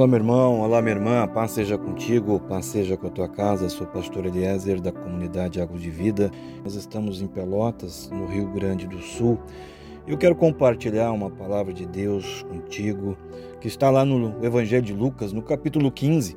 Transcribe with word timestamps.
Olá, 0.00 0.06
meu 0.08 0.16
irmão, 0.18 0.60
olá, 0.60 0.80
minha 0.80 0.94
irmã, 0.94 1.28
paz 1.28 1.50
seja 1.50 1.76
contigo, 1.76 2.40
paz 2.40 2.64
seja 2.64 2.96
com 2.96 3.06
a 3.06 3.10
tua 3.10 3.28
casa. 3.28 3.68
Sou 3.68 3.86
pastor 3.86 4.24
Eliezer 4.24 4.80
da 4.80 4.90
comunidade 4.90 5.60
Água 5.60 5.78
de 5.78 5.90
Vida. 5.90 6.30
Nós 6.64 6.74
estamos 6.74 7.20
em 7.20 7.26
Pelotas, 7.26 8.08
no 8.10 8.24
Rio 8.24 8.46
Grande 8.50 8.86
do 8.86 8.98
Sul. 9.02 9.38
Eu 10.06 10.16
quero 10.16 10.34
compartilhar 10.34 11.12
uma 11.12 11.28
palavra 11.28 11.74
de 11.74 11.84
Deus 11.84 12.42
contigo, 12.44 13.14
que 13.60 13.68
está 13.68 13.90
lá 13.90 14.02
no 14.02 14.42
Evangelho 14.42 14.80
de 14.80 14.94
Lucas, 14.94 15.34
no 15.34 15.42
capítulo 15.42 15.92
15, 15.92 16.34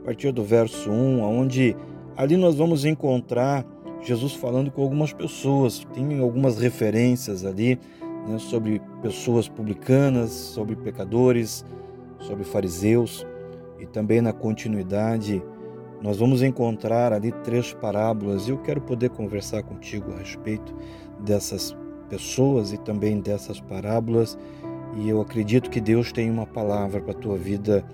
a 0.00 0.04
partir 0.04 0.32
do 0.32 0.42
verso 0.42 0.90
1, 0.90 1.22
onde 1.22 1.76
ali 2.16 2.36
nós 2.36 2.56
vamos 2.56 2.84
encontrar 2.84 3.64
Jesus 4.02 4.32
falando 4.32 4.68
com 4.68 4.82
algumas 4.82 5.12
pessoas. 5.12 5.86
Tem 5.94 6.18
algumas 6.18 6.58
referências 6.58 7.44
ali 7.44 7.78
né, 8.26 8.36
sobre 8.40 8.82
pessoas 9.00 9.48
publicanas, 9.48 10.30
sobre 10.30 10.74
pecadores 10.74 11.64
sobre 12.18 12.44
fariseus 12.44 13.26
e 13.78 13.86
também 13.86 14.20
na 14.20 14.32
continuidade 14.32 15.42
nós 16.02 16.18
vamos 16.18 16.42
encontrar 16.42 17.12
ali 17.12 17.32
três 17.42 17.72
parábolas 17.72 18.46
e 18.46 18.50
eu 18.50 18.58
quero 18.58 18.80
poder 18.80 19.10
conversar 19.10 19.62
contigo 19.62 20.12
a 20.12 20.18
respeito 20.18 20.74
dessas 21.20 21.76
pessoas 22.08 22.72
e 22.72 22.78
também 22.78 23.20
dessas 23.20 23.60
parábolas 23.60 24.38
e 24.96 25.08
eu 25.08 25.20
acredito 25.20 25.70
que 25.70 25.80
Deus 25.80 26.12
tem 26.12 26.30
uma 26.30 26.46
palavra 26.46 27.00
para 27.00 27.12
a 27.12 27.16
tua 27.16 27.36
vida 27.36 27.84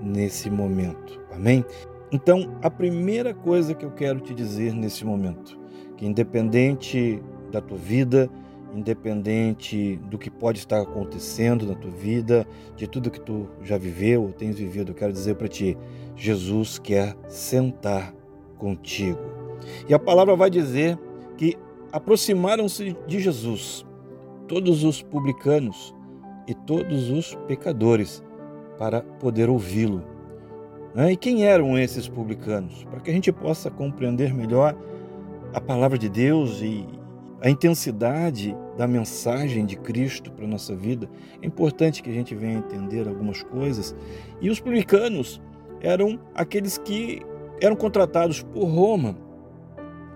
nesse 0.00 0.50
momento. 0.50 1.20
Amém? 1.32 1.64
Então, 2.12 2.56
a 2.60 2.70
primeira 2.70 3.32
coisa 3.32 3.74
que 3.74 3.84
eu 3.84 3.90
quero 3.90 4.20
te 4.20 4.34
dizer 4.34 4.74
nesse 4.74 5.04
momento, 5.04 5.58
que 5.96 6.04
independente 6.04 7.22
da 7.52 7.60
tua 7.60 7.78
vida, 7.78 8.28
independente 8.74 9.96
do 10.08 10.18
que 10.18 10.30
pode 10.30 10.58
estar 10.58 10.80
acontecendo 10.80 11.66
na 11.66 11.74
tua 11.74 11.90
vida, 11.90 12.46
de 12.76 12.86
tudo 12.86 13.10
que 13.10 13.20
tu 13.20 13.48
já 13.62 13.76
viveu 13.76 14.22
ou 14.22 14.32
tens 14.32 14.58
vivido, 14.58 14.92
eu 14.92 14.94
quero 14.94 15.12
dizer 15.12 15.34
para 15.34 15.48
ti, 15.48 15.76
Jesus 16.16 16.78
quer 16.78 17.16
sentar 17.28 18.14
contigo. 18.58 19.18
E 19.88 19.94
a 19.94 19.98
palavra 19.98 20.36
vai 20.36 20.50
dizer 20.50 20.98
que 21.36 21.56
aproximaram-se 21.92 22.96
de 23.06 23.18
Jesus 23.18 23.84
todos 24.46 24.84
os 24.84 25.02
publicanos 25.02 25.94
e 26.46 26.54
todos 26.54 27.10
os 27.10 27.34
pecadores 27.46 28.22
para 28.78 29.02
poder 29.02 29.48
ouvi-lo. 29.48 30.02
Né? 30.94 31.12
E 31.12 31.16
quem 31.16 31.44
eram 31.44 31.78
esses 31.78 32.08
publicanos? 32.08 32.84
Para 32.84 33.00
que 33.00 33.10
a 33.10 33.14
gente 33.14 33.30
possa 33.30 33.70
compreender 33.70 34.34
melhor 34.34 34.76
a 35.52 35.60
palavra 35.60 35.98
de 35.98 36.08
Deus 36.08 36.60
e, 36.60 36.86
a 37.42 37.48
intensidade 37.48 38.56
da 38.76 38.86
mensagem 38.86 39.64
de 39.64 39.76
Cristo 39.76 40.30
para 40.30 40.44
a 40.44 40.48
nossa 40.48 40.74
vida, 40.74 41.08
é 41.40 41.46
importante 41.46 42.02
que 42.02 42.10
a 42.10 42.12
gente 42.12 42.34
venha 42.34 42.58
entender 42.58 43.08
algumas 43.08 43.42
coisas. 43.42 43.94
E 44.40 44.50
os 44.50 44.60
publicanos 44.60 45.40
eram 45.80 46.20
aqueles 46.34 46.76
que 46.76 47.22
eram 47.60 47.76
contratados 47.76 48.42
por 48.42 48.64
Roma 48.64 49.16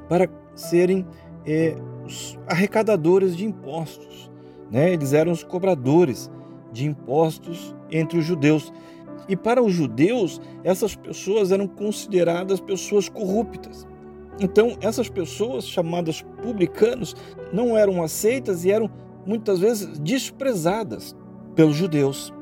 para 0.09 0.29
serem 0.55 1.07
é, 1.47 1.75
os 2.05 2.39
arrecadadores 2.47 3.35
de 3.37 3.45
impostos. 3.47 4.31
Né? 4.71 4.93
Eles 4.93 5.13
eram 5.13 5.33
os 5.33 5.43
cobradores 5.43 6.31
de 6.73 6.85
impostos 6.87 7.75
entre 7.91 8.19
os 8.19 8.25
judeus. 8.25 8.73
E 9.27 9.37
para 9.37 9.63
os 9.63 9.73
judeus, 9.73 10.41
essas 10.63 10.95
pessoas 10.95 11.51
eram 11.51 11.67
consideradas 11.67 12.61
pessoas 12.61 13.09
corruptas. 13.09 13.87
Então, 14.41 14.77
essas 14.81 15.09
pessoas 15.09 15.67
chamadas 15.67 16.23
publicanos 16.43 17.15
não 17.53 17.77
eram 17.77 18.03
aceitas 18.03 18.65
e 18.65 18.71
eram 18.71 18.91
muitas 19.25 19.61
vezes 19.61 19.99
desprezadas 19.99 21.17
pelos 21.55 21.77
judeus. 21.77 22.33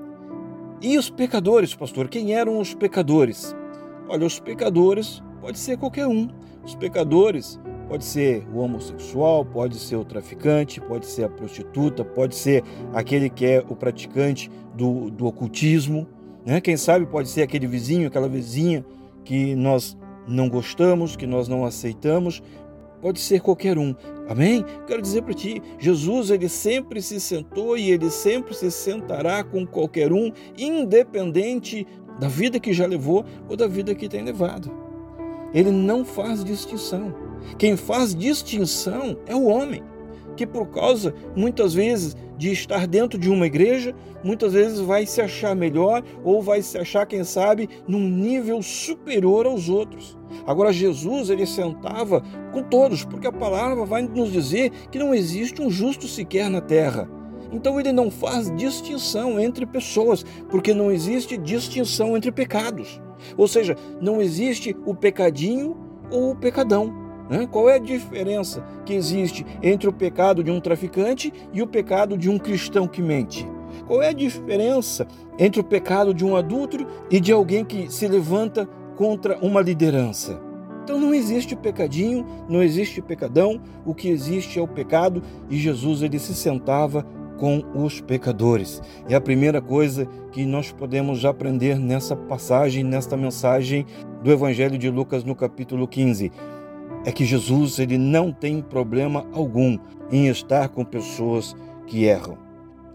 E 0.81 0.99
os 0.99 1.11
pecadores, 1.11 1.75
pastor? 1.75 2.09
Quem 2.09 2.35
eram 2.35 2.59
os 2.59 2.75
pecadores? 2.75 3.55
Olha, 4.09 4.27
os 4.27 4.41
pecadores 4.41 5.23
pode 5.41 5.59
ser 5.59 5.77
qualquer 5.77 6.07
um. 6.07 6.29
Os 6.65 6.75
pecadores 6.75 7.61
pode 7.89 8.05
ser 8.05 8.47
o 8.53 8.59
homossexual, 8.59 9.45
pode 9.45 9.77
ser 9.77 9.97
o 9.97 10.05
traficante, 10.05 10.81
pode 10.81 11.07
ser 11.07 11.25
a 11.25 11.29
prostituta, 11.29 12.05
pode 12.05 12.35
ser 12.35 12.65
aquele 12.93 13.29
que 13.29 13.45
é 13.45 13.65
o 13.69 13.77
praticante 13.77 14.51
do, 14.75 15.11
do 15.11 15.27
ocultismo. 15.27 16.07
Né? 16.45 16.61
Quem 16.61 16.77
sabe 16.77 17.07
pode 17.07 17.29
ser 17.29 17.43
aquele 17.43 17.67
vizinho, 17.67 18.09
aquela 18.09 18.29
vizinha 18.29 18.85
que 19.25 19.55
nós 19.55 19.97
não 20.27 20.49
gostamos, 20.49 21.17
que 21.17 21.27
nós 21.27 21.49
não 21.49 21.65
aceitamos, 21.65 22.43
pode 23.01 23.21
ser 23.21 23.41
qualquer 23.41 23.79
um. 23.79 23.95
Amém? 24.29 24.65
Quero 24.87 25.03
dizer 25.03 25.23
para 25.23 25.35
ti, 25.35 25.61
Jesus 25.79 26.31
ele 26.31 26.49
sempre 26.49 27.03
se 27.03 27.21
sentou 27.21 27.77
e 27.77 27.91
ele 27.91 28.11
sempre 28.11 28.55
se 28.55 28.71
sentará 28.71 29.43
com 29.43 29.67
qualquer 29.67 30.13
um, 30.13 30.33
independente 30.57 31.87
da 32.21 32.29
vida 32.29 32.61
que 32.61 32.73
já 32.73 32.87
levou 32.87 33.25
ou 33.49 33.57
da 33.57 33.67
vida 33.67 33.95
que 33.95 34.09
tem 34.09 34.23
levado. 34.23 34.71
Ele 35.53 35.71
não 35.71 36.05
faz 36.05 36.45
distinção. 36.45 37.15
Quem 37.59 37.77
faz 37.77 38.15
distinção 38.15 39.17
é 39.27 39.35
o 39.35 39.45
homem 39.45 39.83
que 40.37 40.47
por 40.47 40.67
causa, 40.69 41.15
muitas 41.37 41.75
vezes, 41.75 42.17
de 42.37 42.51
estar 42.51 42.87
dentro 42.87 43.19
de 43.19 43.31
uma 43.31 43.47
igreja, 43.47 43.95
muitas 44.25 44.53
vezes 44.53 44.81
vai 44.81 45.07
se 45.07 45.21
achar 45.21 45.55
melhor 45.55 46.03
ou 46.25 46.43
vai 46.43 46.63
se 46.63 46.77
achar, 46.79 47.07
quem 47.07 47.23
sabe, 47.25 47.69
num 47.87 48.01
nível 48.01 48.63
superior 48.63 49.47
aos 49.47 49.69
outros. 49.69 50.19
Agora, 50.47 50.73
Jesus, 50.73 51.31
ele 51.31 51.47
sentava 51.47 52.23
com 52.53 52.63
todos, 52.63 53.05
porque 53.05 53.27
a 53.27 53.33
palavra 53.33 53.85
vai 53.85 54.03
nos 54.03 54.33
dizer 54.33 54.71
que 54.91 54.99
não 54.99 55.15
existe 55.15 55.63
um 55.63 55.71
justo 55.71 56.09
sequer 56.09 56.51
na 56.51 56.61
terra. 56.61 57.09
Então, 57.53 57.79
ele 57.79 57.93
não 57.93 58.11
faz 58.11 58.51
distinção 58.57 59.39
entre 59.39 59.67
pessoas, 59.67 60.25
porque 60.51 60.73
não 60.73 60.91
existe 60.91 61.37
distinção 61.37 62.17
entre 62.17 62.33
pecados. 62.33 63.01
Ou 63.37 63.47
seja, 63.47 63.77
não 64.01 64.21
existe 64.21 64.75
o 64.87 64.95
pecadinho 64.95 65.77
ou 66.11 66.31
o 66.31 66.37
pecadão. 66.37 67.02
Qual 67.51 67.69
é 67.69 67.77
a 67.77 67.79
diferença 67.79 68.65
que 68.85 68.95
existe 68.95 69.47
entre 69.63 69.89
o 69.89 69.93
pecado 69.93 70.43
de 70.43 70.51
um 70.51 70.61
traficante 70.61 71.33
e 71.53 71.63
o 71.63 71.67
pecado 71.67 72.17
de 72.17 72.29
um 72.29 72.39
cristão 72.39 72.87
que 72.87 73.03
mente? 73.03 73.49
Qual 73.87 74.03
é 74.03 74.09
a 74.09 74.13
diferença 74.13 75.07
entre 75.39 75.61
o 75.61 75.65
pecado 75.65 76.13
de 76.13 76.25
um 76.25 76.37
adúltero 76.37 76.87
e 77.11 77.19
de 77.19 77.33
alguém 77.33 77.65
que 77.65 77.91
se 77.91 78.07
levanta 78.07 78.67
contra 78.97 79.39
uma 79.39 79.61
liderança? 79.61 80.41
Então 80.85 80.99
não 80.99 81.15
existe 81.15 81.55
pecadinho, 81.55 82.27
não 82.49 82.63
existe 82.63 83.01
pecadão, 83.01 83.61
o 83.87 83.95
que 83.95 84.09
existe 84.09 84.59
é 84.59 84.63
o 84.63 84.69
pecado 84.69 85.23
e 85.49 85.57
Jesus 85.57 86.03
ele 86.03 86.19
se 86.19 86.35
sentava 86.35 87.07
com 87.39 87.65
os 87.75 88.01
pecadores. 88.01 88.83
É 89.09 89.15
a 89.15 89.21
primeira 89.21 89.61
coisa 89.61 90.07
que 90.33 90.45
nós 90.45 90.71
podemos 90.71 91.25
aprender 91.25 91.79
nessa 91.79 92.15
passagem, 92.15 92.85
nesta 92.85 93.17
mensagem 93.17 93.87
do 94.23 94.31
Evangelho 94.31 94.79
de 94.79 94.91
Lucas 94.91 95.25
no 95.25 95.35
capítulo 95.35 95.89
15 95.89 96.31
é 97.05 97.13
que 97.13 97.25
Jesus 97.25 97.79
ele 97.79 97.99
não 97.99 98.33
tem 98.33 98.61
problema 98.61 99.27
algum 99.33 99.79
em 100.11 100.29
estar 100.29 100.69
com 100.69 100.85
pessoas 100.85 101.57
que 101.87 102.05
erram. 102.05 102.39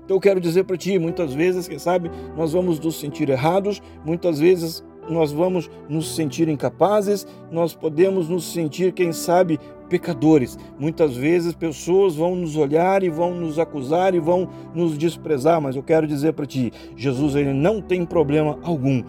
Então 0.05 0.15
eu 0.15 0.21
quero 0.21 0.39
dizer 0.39 0.63
para 0.63 0.77
ti, 0.77 0.97
muitas 0.97 1.33
vezes, 1.33 1.67
quem 1.67 1.77
sabe, 1.77 2.09
nós 2.35 2.53
vamos 2.53 2.79
nos 2.79 2.97
sentir 2.97 3.29
errados, 3.29 3.81
muitas 4.05 4.39
vezes 4.39 4.83
nós 5.09 5.31
vamos 5.31 5.69
nos 5.89 6.15
sentir 6.15 6.47
incapazes, 6.47 7.25
nós 7.51 7.73
podemos 7.73 8.29
nos 8.29 8.51
sentir, 8.51 8.93
quem 8.93 9.11
sabe, 9.11 9.59
pecadores. 9.89 10.57
Muitas 10.79 11.15
vezes 11.15 11.53
pessoas 11.53 12.15
vão 12.15 12.35
nos 12.35 12.55
olhar 12.55 13.03
e 13.03 13.09
vão 13.09 13.33
nos 13.33 13.59
acusar 13.59 14.15
e 14.15 14.19
vão 14.19 14.49
nos 14.73 14.97
desprezar, 14.97 15.61
mas 15.61 15.75
eu 15.75 15.83
quero 15.83 16.07
dizer 16.07 16.33
para 16.33 16.45
ti, 16.45 16.71
Jesus 16.95 17.35
ele 17.35 17.53
não 17.53 17.81
tem 17.81 18.05
problema 18.05 18.59
algum 18.63 19.03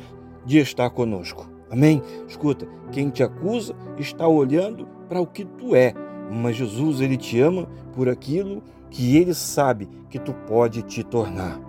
de 0.44 0.58
estar 0.58 0.90
conosco. 0.90 1.48
Amém? 1.70 2.02
Escuta, 2.26 2.66
quem 2.90 3.10
te 3.10 3.22
acusa 3.22 3.74
está 3.98 4.26
olhando 4.26 4.88
para 5.08 5.20
o 5.20 5.26
que 5.26 5.44
tu 5.44 5.74
é, 5.74 5.94
mas 6.30 6.56
Jesus 6.56 7.00
ele 7.00 7.16
te 7.16 7.40
ama 7.40 7.68
por 7.94 8.08
aquilo 8.08 8.62
que 8.90 9.16
ele 9.16 9.34
sabe 9.34 9.88
que 10.08 10.18
tu 10.18 10.32
pode 10.32 10.82
te 10.82 11.02
tornar. 11.02 11.60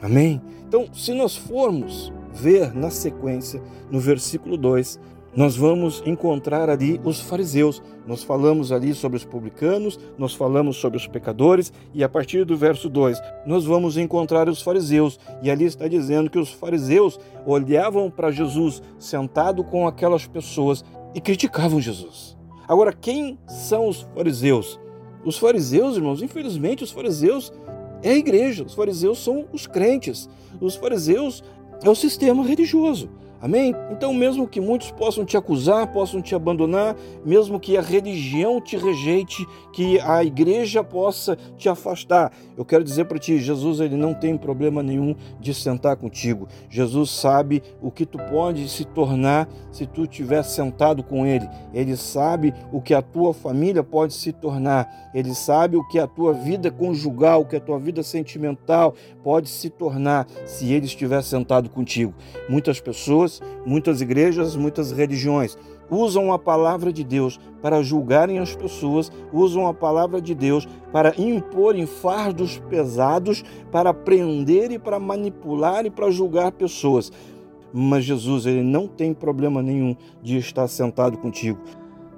Amém? 0.00 0.40
Então, 0.66 0.86
se 0.92 1.12
nós 1.12 1.36
formos 1.36 2.12
ver 2.32 2.74
na 2.74 2.90
sequência, 2.90 3.60
no 3.90 3.98
versículo 3.98 4.56
2, 4.56 5.00
nós 5.36 5.56
vamos 5.56 6.02
encontrar 6.06 6.70
ali 6.70 7.00
os 7.04 7.20
fariseus. 7.20 7.82
Nós 8.06 8.22
falamos 8.22 8.72
ali 8.72 8.94
sobre 8.94 9.16
os 9.16 9.24
publicanos, 9.24 9.98
nós 10.16 10.34
falamos 10.34 10.76
sobre 10.76 10.96
os 10.96 11.06
pecadores, 11.06 11.72
e 11.92 12.02
a 12.02 12.08
partir 12.08 12.44
do 12.44 12.56
verso 12.56 12.88
2, 12.88 13.20
nós 13.46 13.64
vamos 13.64 13.96
encontrar 13.96 14.48
os 14.48 14.62
fariseus. 14.62 15.18
E 15.42 15.50
ali 15.50 15.64
está 15.64 15.86
dizendo 15.86 16.30
que 16.30 16.38
os 16.38 16.50
fariseus 16.50 17.18
olhavam 17.44 18.10
para 18.10 18.30
Jesus 18.30 18.82
sentado 18.98 19.62
com 19.64 19.86
aquelas 19.86 20.26
pessoas 20.26 20.84
e 21.14 21.20
criticavam 21.20 21.80
Jesus. 21.80 22.37
Agora, 22.68 22.92
quem 22.92 23.38
são 23.46 23.88
os 23.88 24.02
fariseus? 24.14 24.78
Os 25.24 25.38
fariseus, 25.38 25.96
irmãos, 25.96 26.22
infelizmente, 26.22 26.84
os 26.84 26.90
fariseus 26.90 27.50
é 28.02 28.10
a 28.10 28.16
igreja, 28.16 28.62
os 28.62 28.74
fariseus 28.74 29.18
são 29.18 29.46
os 29.52 29.66
crentes, 29.66 30.28
os 30.60 30.76
fariseus 30.76 31.42
é 31.82 31.88
o 31.88 31.94
sistema 31.94 32.44
religioso. 32.44 33.08
Amém? 33.40 33.74
Então, 33.90 34.12
mesmo 34.12 34.48
que 34.48 34.60
muitos 34.60 34.90
possam 34.90 35.24
te 35.24 35.36
acusar, 35.36 35.92
possam 35.92 36.20
te 36.20 36.34
abandonar, 36.34 36.96
mesmo 37.24 37.60
que 37.60 37.76
a 37.76 37.80
religião 37.80 38.60
te 38.60 38.76
rejeite, 38.76 39.46
que 39.72 40.00
a 40.00 40.24
igreja 40.24 40.82
possa 40.82 41.36
te 41.56 41.68
afastar, 41.68 42.32
eu 42.56 42.64
quero 42.64 42.82
dizer 42.82 43.04
para 43.04 43.18
ti, 43.18 43.38
Jesus 43.38 43.78
ele 43.78 43.96
não 43.96 44.12
tem 44.12 44.36
problema 44.36 44.82
nenhum 44.82 45.14
de 45.38 45.54
sentar 45.54 45.96
contigo. 45.96 46.48
Jesus 46.68 47.10
sabe 47.10 47.62
o 47.80 47.90
que 47.90 48.04
tu 48.04 48.18
pode 48.18 48.68
se 48.68 48.84
tornar 48.84 49.48
se 49.70 49.86
tu 49.86 50.02
estiver 50.02 50.42
sentado 50.42 51.04
com 51.04 51.24
ele. 51.24 51.48
Ele 51.72 51.96
sabe 51.96 52.52
o 52.72 52.80
que 52.80 52.92
a 52.92 53.00
tua 53.00 53.32
família 53.32 53.84
pode 53.84 54.12
se 54.14 54.32
tornar. 54.32 55.10
Ele 55.14 55.34
sabe 55.34 55.76
o 55.76 55.86
que 55.86 56.00
a 56.00 56.06
tua 56.08 56.32
vida 56.32 56.68
conjugal, 56.70 57.42
o 57.42 57.46
que 57.46 57.56
a 57.56 57.60
tua 57.60 57.78
vida 57.78 58.02
sentimental 58.02 58.94
pode 59.22 59.48
se 59.48 59.70
tornar 59.70 60.26
se 60.44 60.72
ele 60.72 60.86
estiver 60.86 61.22
sentado 61.22 61.70
contigo. 61.70 62.12
Muitas 62.48 62.80
pessoas, 62.80 63.27
muitas 63.64 64.00
igrejas, 64.00 64.56
muitas 64.56 64.92
religiões 64.92 65.56
usam 65.90 66.32
a 66.32 66.38
palavra 66.38 66.92
de 66.92 67.02
Deus 67.02 67.38
para 67.62 67.82
julgarem 67.82 68.38
as 68.38 68.54
pessoas, 68.54 69.10
usam 69.32 69.66
a 69.66 69.74
palavra 69.74 70.20
de 70.20 70.34
Deus 70.34 70.66
para 70.92 71.14
imporem 71.18 71.86
fardos 71.86 72.58
pesados, 72.68 73.42
para 73.70 73.92
prender 73.94 74.70
e 74.70 74.78
para 74.78 74.98
manipular 74.98 75.86
e 75.86 75.90
para 75.90 76.10
julgar 76.10 76.52
pessoas. 76.52 77.10
Mas 77.72 78.04
Jesus, 78.04 78.46
ele 78.46 78.62
não 78.62 78.86
tem 78.86 79.12
problema 79.12 79.62
nenhum 79.62 79.94
de 80.22 80.38
estar 80.38 80.66
sentado 80.68 81.18
contigo. 81.18 81.58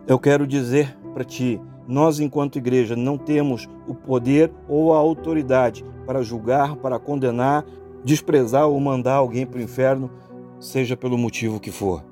Eu 0.07 0.19
quero 0.19 0.47
dizer 0.47 0.97
para 1.13 1.25
ti, 1.25 1.61
nós 1.89 2.21
enquanto 2.21 2.59
igreja 2.59 2.95
não 2.95 3.19
temos 3.19 3.69
o 3.87 3.95
poder 3.95 4.53
ou 4.69 4.95
a 4.95 4.99
autoridade 4.99 5.85
para 6.07 6.23
julgar, 6.23 6.77
para 6.77 6.99
condenar, 6.99 7.65
desprezar 8.05 8.69
ou 8.69 8.79
mandar 8.79 9.15
alguém 9.15 9.45
para 9.45 9.59
o 9.59 9.63
inferno, 9.63 10.11
seja 10.61 10.97
pelo 10.97 11.19
motivo 11.19 11.59
que 11.59 11.73
for. 11.73 12.05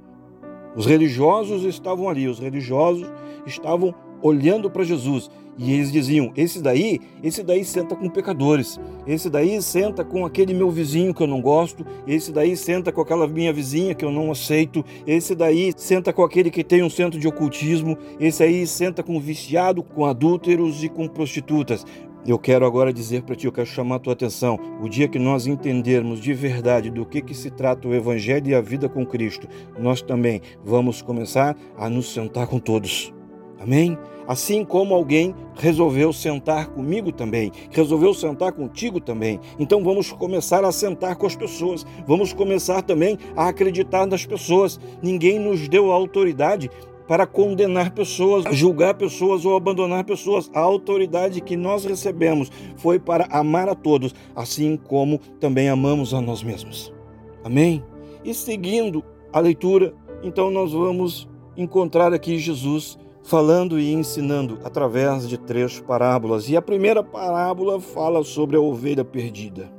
Os 0.75 0.87
religiosos 0.87 1.62
estavam 1.65 2.09
ali, 2.09 2.27
os 2.27 2.39
religiosos 2.39 3.06
estavam 3.47 3.95
olhando 4.23 4.71
para 4.71 4.83
Jesus 4.83 5.31
e 5.59 5.73
eles 5.73 5.91
diziam: 5.91 6.33
esse 6.37 6.62
daí, 6.62 7.00
esse 7.23 7.43
daí 7.43 7.65
senta 7.65 7.97
com 7.97 8.09
pecadores, 8.09 8.79
esse 9.06 9.29
daí 9.29 9.61
senta 9.61 10.05
com 10.05 10.25
aquele 10.25 10.55
meu 10.55 10.71
vizinho 10.71 11.12
que 11.12 11.23
eu 11.23 11.27
não 11.27 11.41
gosto, 11.41 11.85
esse 12.06 12.31
daí 12.31 12.56
senta 12.56 12.93
com 12.93 13.00
aquela 13.00 13.27
minha 13.27 13.53
vizinha 13.53 13.95
que 13.95 14.05
eu 14.05 14.12
não 14.12 14.31
aceito, 14.31 14.85
esse 15.06 15.35
daí 15.35 15.73
senta 15.77 16.12
com 16.12 16.23
aquele 16.23 16.50
que 16.50 16.62
tem 16.62 16.83
um 16.83 16.91
centro 16.91 17.19
de 17.19 17.27
ocultismo, 17.27 17.99
esse 18.21 18.43
aí 18.43 18.67
senta 18.67 19.03
com 19.03 19.19
viciado, 19.19 19.83
com 19.83 20.06
adúlteros 20.06 20.85
e 20.85 20.89
com 20.89 21.09
prostitutas. 21.09 21.85
Eu 22.29 22.39
quero 22.39 22.67
agora 22.67 22.93
dizer 22.93 23.23
para 23.23 23.35
ti, 23.35 23.47
eu 23.47 23.53
quero 23.53 23.67
chamar 23.67 23.95
a 23.95 23.99
tua 23.99 24.13
atenção. 24.13 24.61
O 24.83 24.87
dia 24.87 25.09
que 25.09 25.19
nós 25.19 25.47
entendermos 25.47 26.21
de 26.21 26.35
verdade 26.35 26.91
do 26.91 27.07
que, 27.07 27.23
que 27.23 27.33
se 27.33 27.51
trata 27.51 27.89
o 27.89 27.95
Evangelho 27.95 28.51
e 28.51 28.55
a 28.55 28.61
vida 28.61 28.87
com 28.87 29.07
Cristo, 29.07 29.49
nós 29.79 30.03
também 30.03 30.43
vamos 30.63 31.01
começar 31.01 31.57
a 31.75 31.89
nos 31.89 32.13
sentar 32.13 32.47
com 32.47 32.59
todos. 32.59 33.15
Amém? 33.59 33.97
Assim 34.27 34.63
como 34.63 34.95
alguém 34.95 35.35
resolveu 35.55 36.13
sentar 36.13 36.67
comigo 36.67 37.11
também, 37.11 37.51
resolveu 37.71 38.13
sentar 38.13 38.53
contigo 38.53 39.01
também. 39.01 39.41
Então 39.59 39.83
vamos 39.83 40.13
começar 40.13 40.67
a 40.67 40.71
sentar 40.71 41.17
com 41.17 41.27
as 41.27 41.35
pessoas, 41.35 41.87
vamos 42.07 42.35
começar 42.35 42.83
também 42.83 43.17
a 43.35 43.49
acreditar 43.49 44.07
nas 44.07 44.27
pessoas. 44.27 44.79
Ninguém 45.03 45.39
nos 45.39 45.67
deu 45.67 45.91
autoridade 45.91 46.71
para 47.09 47.27
condenar 47.27 47.93
pessoas, 47.93 48.45
julgar 48.55 48.93
pessoas 48.95 49.47
ou 49.47 49.57
abandonar 49.57 50.05
pessoas. 50.05 50.51
A 50.55 50.61
autoridade 50.61 51.41
que 51.41 51.57
nós 51.57 51.87
recebemos 51.87 52.53
foi 52.77 52.99
para 52.99 53.27
amar 53.31 53.67
a 53.67 53.75
todos, 53.75 54.15
assim 54.37 54.77
como 54.77 55.19
também 55.41 55.71
amamos 55.71 56.13
a 56.13 56.21
nós 56.21 56.43
mesmos. 56.43 56.93
Amém? 57.43 57.83
E 58.23 58.35
seguindo 58.35 59.03
a 59.33 59.41
leitura, 59.41 59.95
então 60.23 60.51
nós 60.51 60.73
vamos 60.73 61.27
encontrar 61.57 62.13
aqui 62.13 62.39
Jesus 62.39 62.99
falando 63.23 63.81
e 63.81 63.93
ensinando 63.93 64.59
através 64.63 65.27
de 65.27 65.39
três 65.39 65.81
parábolas. 65.81 66.51
E 66.51 66.57
a 66.59 66.63
primeira 66.63 67.03
parábola 67.03 67.81
fala 67.81 68.23
sobre 68.23 68.57
a 68.57 68.61
ovelha 68.61 69.05
perdida. 69.05 69.73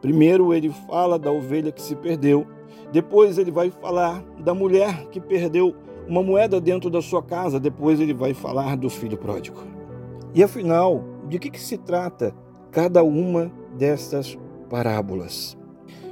Primeiro 0.00 0.54
ele 0.54 0.70
fala 0.88 1.18
da 1.18 1.30
ovelha 1.30 1.72
que 1.72 1.82
se 1.82 1.96
perdeu, 1.96 2.46
depois 2.92 3.38
ele 3.38 3.50
vai 3.50 3.70
falar 3.70 4.22
da 4.38 4.52
mulher 4.52 5.06
que 5.10 5.20
perdeu 5.20 5.74
uma 6.08 6.22
moeda 6.22 6.60
dentro 6.60 6.90
da 6.90 7.00
sua 7.00 7.22
casa, 7.22 7.60
depois 7.60 8.00
ele 8.00 8.14
vai 8.14 8.34
falar 8.34 8.76
do 8.76 8.90
filho 8.90 9.16
pródigo. 9.16 9.62
E 10.34 10.42
afinal, 10.42 11.04
de 11.28 11.38
que, 11.38 11.50
que 11.50 11.60
se 11.60 11.76
trata 11.76 12.34
cada 12.70 13.02
uma 13.02 13.52
destas 13.76 14.38
parábolas? 14.68 15.56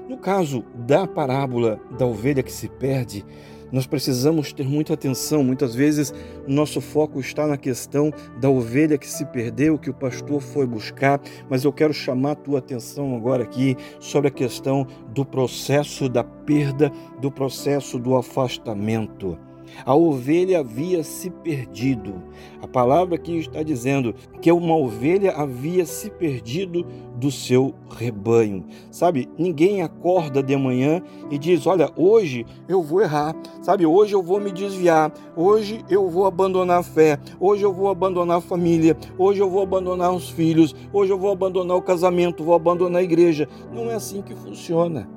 No 0.09 0.19
caso 0.19 0.65
da 0.75 1.07
parábola 1.07 1.81
da 1.97 2.05
ovelha 2.05 2.43
que 2.43 2.53
se 2.53 2.69
perde, 2.69 3.25
nós 3.73 3.87
precisamos 3.87 4.53
ter 4.53 4.67
muita 4.67 4.95
atenção. 4.95 5.45
Muitas 5.45 5.75
vezes 5.75 6.13
nosso 6.47 6.81
foco 6.81 7.21
está 7.21 7.47
na 7.47 7.57
questão 7.57 8.13
da 8.41 8.49
ovelha 8.51 8.99
que 8.99 9.09
se 9.09 9.25
perdeu, 9.27 9.79
que 9.79 9.91
o 9.91 9.95
pastor 9.95 10.41
foi 10.41 10.67
buscar, 10.67 11.21
mas 11.49 11.65
eu 11.65 11.73
quero 11.73 11.95
chamar 11.95 12.33
a 12.33 12.37
tua 12.37 12.59
atenção 12.59 13.15
agora 13.17 13.45
aqui 13.45 13.77
sobre 14.01 14.29
a 14.29 14.33
questão 14.33 14.87
do 15.15 15.25
processo 15.25 16.09
da 16.09 16.25
perda, 16.25 16.91
do 17.21 17.31
processo 17.31 17.99
do 17.99 18.17
afastamento. 18.17 19.39
A 19.85 19.95
ovelha 19.95 20.61
havia 20.61 21.03
se 21.03 21.31
perdido. 21.31 22.23
A 22.63 22.67
palavra 22.67 23.15
aqui 23.15 23.39
está 23.39 23.63
dizendo 23.63 24.15
que 24.41 24.51
uma 24.53 24.77
ovelha 24.77 25.33
havia 25.33 25.87
se 25.87 26.11
perdido 26.11 26.85
do 27.17 27.31
seu 27.31 27.75
rebanho. 27.91 28.65
Sabe, 28.91 29.29
ninguém 29.39 29.83
acorda 29.83 30.43
de 30.43 30.57
manhã 30.57 31.03
e 31.31 31.39
diz: 31.39 31.67
Olha, 31.67 31.91
hoje 31.97 32.47
eu 32.69 32.83
vou 32.83 33.01
errar, 33.01 33.35
sabe, 33.63 33.87
hoje 33.87 34.15
eu 34.15 34.23
vou 34.23 34.41
me 34.41 34.51
desviar, 34.51 35.13
hoje 35.37 35.85
eu 35.89 36.09
vou 36.09 36.27
abandonar 36.27 36.81
a 36.81 36.83
fé, 36.83 37.19
hoje 37.39 37.63
eu 37.63 37.73
vou 37.73 37.89
abandonar 37.89 38.39
a 38.39 38.43
família, 38.43 38.97
hoje 39.19 39.41
eu 39.41 39.51
vou 39.51 39.63
abandonar 39.63 40.13
os 40.13 40.31
filhos, 40.31 40.75
hoje 40.93 41.13
eu 41.13 41.19
vou 41.19 41.31
abandonar 41.31 41.77
o 41.77 41.83
casamento, 41.83 42.45
vou 42.45 42.55
abandonar 42.55 43.01
a 43.01 43.05
igreja. 43.05 43.49
Não 43.73 43.91
é 43.91 43.95
assim 43.95 44.23
que 44.23 44.35
funciona. 44.35 45.09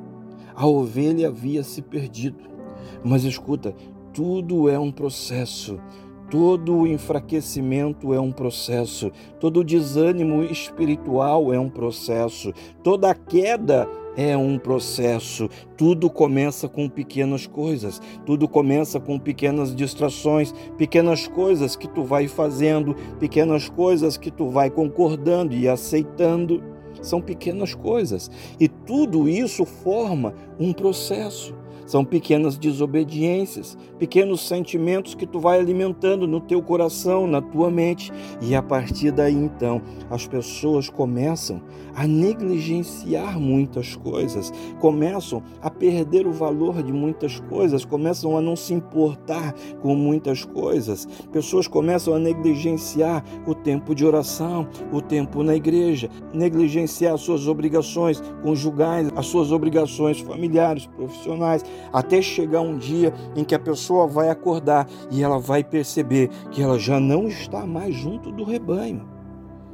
A 0.56 0.68
ovelha 0.68 1.30
havia 1.30 1.64
se 1.64 1.82
perdido. 1.82 2.54
Mas 3.04 3.24
escuta, 3.24 3.76
tudo 4.14 4.70
é 4.70 4.78
um 4.78 4.92
processo. 4.92 5.80
Todo 6.30 6.88
enfraquecimento 6.88 8.12
é 8.12 8.20
um 8.20 8.32
processo, 8.32 9.12
todo 9.40 9.64
desânimo 9.64 10.44
espiritual 10.44 11.54
é 11.54 11.60
um 11.60 11.70
processo, 11.70 12.52
toda 12.82 13.14
queda 13.14 13.88
é 14.18 14.36
um 14.36 14.58
processo. 14.58 15.48
Tudo 15.78 16.10
começa 16.10 16.68
com 16.68 16.90
pequenas 16.90 17.46
coisas, 17.46 18.02
tudo 18.26 18.48
começa 18.48 19.00
com 19.00 19.20
pequenas 19.20 19.76
distrações, 19.76 20.52
pequenas 20.76 21.28
coisas 21.28 21.76
que 21.76 21.88
tu 21.88 22.04
vai 22.04 22.28
fazendo, 22.28 22.96
pequenas 23.20 23.70
coisas 23.70 24.18
que 24.18 24.32
tu 24.32 24.50
vai 24.50 24.72
concordando 24.72 25.54
e 25.54 25.68
aceitando. 25.68 26.64
São 27.00 27.22
pequenas 27.22 27.76
coisas 27.76 28.32
e 28.60 28.68
tudo 28.68 29.30
isso 29.30 29.66
forma 29.66 30.34
um 30.60 30.74
processo. 30.74 31.63
São 31.86 32.04
pequenas 32.06 32.58
desobediências, 32.58 33.78
pequenos 34.00 34.48
sentimentos 34.48 35.16
que 35.16 35.26
tu 35.26 35.40
vai 35.40 35.60
alimentando 35.60 36.28
no 36.28 36.40
teu 36.40 36.62
coração, 36.62 37.28
na 37.28 37.42
tua 37.42 37.70
mente, 37.70 38.12
e 38.42 38.56
a 38.56 38.62
partir 38.62 39.12
daí 39.12 39.34
então 39.34 39.82
as 40.10 40.26
pessoas 40.28 40.90
começam 40.90 41.62
a 41.96 42.08
negligenciar 42.08 43.40
muitas 43.40 43.96
coisas, 43.96 44.52
começam 44.80 45.44
a 45.62 45.70
perder 45.70 46.26
o 46.26 46.32
valor 46.32 46.82
de 46.82 46.92
muitas 46.92 47.40
coisas, 47.40 47.86
começam 47.86 48.38
a 48.38 48.42
não 48.42 48.56
se 48.56 48.74
importar 48.74 49.54
com 49.82 49.96
muitas 49.96 50.44
coisas. 50.44 51.06
Pessoas 51.32 51.68
começam 51.68 52.14
a 52.14 52.20
negligenciar 52.20 53.24
o 53.46 53.54
tempo 53.54 53.94
de 53.94 54.06
oração, 54.06 54.68
o 54.92 55.02
tempo 55.02 55.44
na 55.44 55.56
igreja, 55.56 56.10
negligenciar 56.34 57.14
as 57.14 57.22
suas 57.22 57.48
obrigações 57.48 58.22
conjugais, 58.42 59.10
as 59.16 59.26
suas 59.28 59.52
obrigações 59.52 60.20
familiares, 60.20 60.86
profissionais, 60.88 61.64
até 61.92 62.22
chegar 62.22 62.62
um 62.62 62.78
dia 62.78 63.14
em 63.36 63.44
que 63.44 63.56
a 63.56 63.60
pessoa 63.60 64.08
vai 64.08 64.30
acordar 64.30 64.88
e 65.12 65.24
ela 65.24 65.40
vai 65.40 65.64
perceber 65.64 66.30
que 66.52 66.62
ela 66.62 66.78
já 66.80 67.00
não 67.00 67.28
está 67.28 67.66
mais 67.66 67.94
junto 67.96 68.32
do 68.32 68.44
rebanho. 68.44 69.08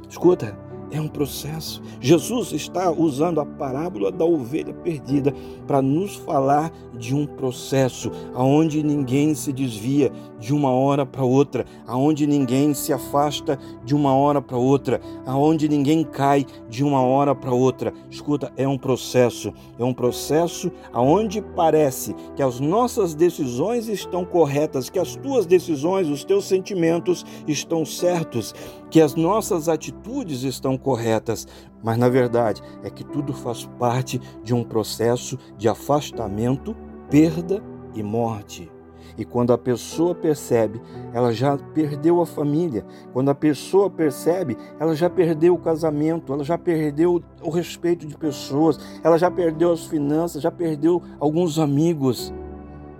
Escuta, 0.08 0.58
é 0.90 1.00
um 1.00 1.08
processo. 1.08 1.82
Jesus 2.00 2.52
está 2.52 2.90
usando 2.90 3.40
a 3.40 3.46
parábola 3.46 4.10
da 4.10 4.24
ovelha 4.24 4.72
perdida 4.72 5.34
para 5.66 5.80
nos 5.80 6.16
falar 6.16 6.72
de 6.98 7.14
um 7.14 7.26
processo 7.26 8.10
aonde 8.34 8.82
ninguém 8.82 9.34
se 9.34 9.52
desvia 9.52 10.10
de 10.38 10.52
uma 10.52 10.70
hora 10.70 11.06
para 11.06 11.24
outra, 11.24 11.64
aonde 11.86 12.26
ninguém 12.26 12.74
se 12.74 12.92
afasta 12.92 13.58
de 13.84 13.94
uma 13.94 14.14
hora 14.14 14.42
para 14.42 14.56
outra, 14.56 15.00
aonde 15.26 15.68
ninguém 15.68 16.02
cai 16.02 16.44
de 16.68 16.82
uma 16.82 17.00
hora 17.02 17.34
para 17.34 17.52
outra. 17.52 17.92
Escuta, 18.10 18.52
é 18.56 18.66
um 18.66 18.78
processo, 18.78 19.52
é 19.78 19.84
um 19.84 19.94
processo 19.94 20.70
aonde 20.92 21.40
parece 21.40 22.14
que 22.34 22.42
as 22.42 22.58
nossas 22.58 23.14
decisões 23.14 23.88
estão 23.88 24.24
corretas, 24.24 24.90
que 24.90 24.98
as 24.98 25.14
tuas 25.16 25.46
decisões, 25.46 26.08
os 26.08 26.24
teus 26.24 26.46
sentimentos 26.46 27.24
estão 27.46 27.84
certos, 27.84 28.54
que 28.90 29.00
as 29.00 29.14
nossas 29.14 29.68
atitudes 29.68 30.42
estão 30.42 30.76
corretas, 30.80 31.46
mas 31.82 31.96
na 31.96 32.08
verdade 32.08 32.62
é 32.82 32.90
que 32.90 33.04
tudo 33.04 33.32
faz 33.32 33.64
parte 33.78 34.20
de 34.42 34.54
um 34.54 34.64
processo 34.64 35.38
de 35.56 35.68
afastamento 35.68 36.76
perda 37.08 37.62
e 37.94 38.02
morte. 38.02 38.70
E 39.18 39.24
quando 39.24 39.52
a 39.52 39.58
pessoa 39.58 40.14
percebe, 40.14 40.80
ela 41.12 41.32
já 41.32 41.58
perdeu 41.58 42.20
a 42.20 42.26
família. 42.26 42.86
Quando 43.12 43.30
a 43.30 43.34
pessoa 43.34 43.90
percebe, 43.90 44.56
ela 44.78 44.94
já 44.94 45.10
perdeu 45.10 45.54
o 45.54 45.58
casamento, 45.58 46.32
ela 46.32 46.44
já 46.44 46.56
perdeu 46.56 47.22
o 47.42 47.50
respeito 47.50 48.06
de 48.06 48.16
pessoas, 48.16 48.78
ela 49.02 49.18
já 49.18 49.30
perdeu 49.30 49.72
as 49.72 49.84
finanças, 49.84 50.42
já 50.42 50.50
perdeu 50.50 51.02
alguns 51.18 51.58
amigos. 51.58 52.32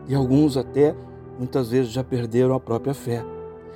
E 0.08 0.14
alguns 0.14 0.56
até, 0.56 0.94
muitas 1.38 1.70
vezes, 1.70 1.92
já 1.92 2.02
perderam 2.02 2.54
a 2.54 2.60
própria 2.60 2.92
fé. 2.92 3.24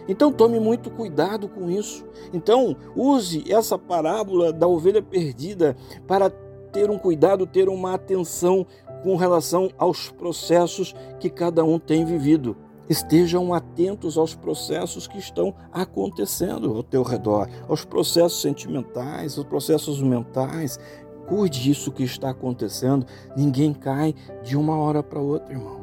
Então 0.08 0.32
tome 0.32 0.60
muito 0.60 0.90
cuidado 0.90 1.48
com 1.48 1.70
isso. 1.70 2.04
Então 2.32 2.76
use 2.94 3.44
essa 3.50 3.78
parábola 3.78 4.52
da 4.52 4.66
ovelha 4.66 5.02
perdida 5.02 5.76
para 6.06 6.30
ter 6.72 6.90
um 6.90 6.98
cuidado, 6.98 7.46
ter 7.46 7.68
uma 7.68 7.94
atenção 7.94 8.66
com 9.02 9.16
relação 9.16 9.70
aos 9.78 10.10
processos 10.10 10.94
que 11.20 11.30
cada 11.30 11.64
um 11.64 11.78
tem 11.78 12.04
vivido. 12.04 12.56
Estejam 12.88 13.54
atentos 13.54 14.18
aos 14.18 14.34
processos 14.34 15.06
que 15.06 15.18
estão 15.18 15.54
acontecendo 15.72 16.74
ao 16.74 16.82
teu 16.82 17.02
redor, 17.02 17.48
aos 17.66 17.84
processos 17.84 18.42
sentimentais, 18.42 19.38
aos 19.38 19.46
processos 19.46 20.02
mentais. 20.02 20.78
Cuide 21.26 21.62
disso 21.62 21.92
que 21.92 22.02
está 22.02 22.30
acontecendo. 22.30 23.06
Ninguém 23.34 23.72
cai 23.72 24.14
de 24.42 24.56
uma 24.56 24.76
hora 24.76 25.02
para 25.02 25.20
outra, 25.20 25.54
irmão. 25.54 25.80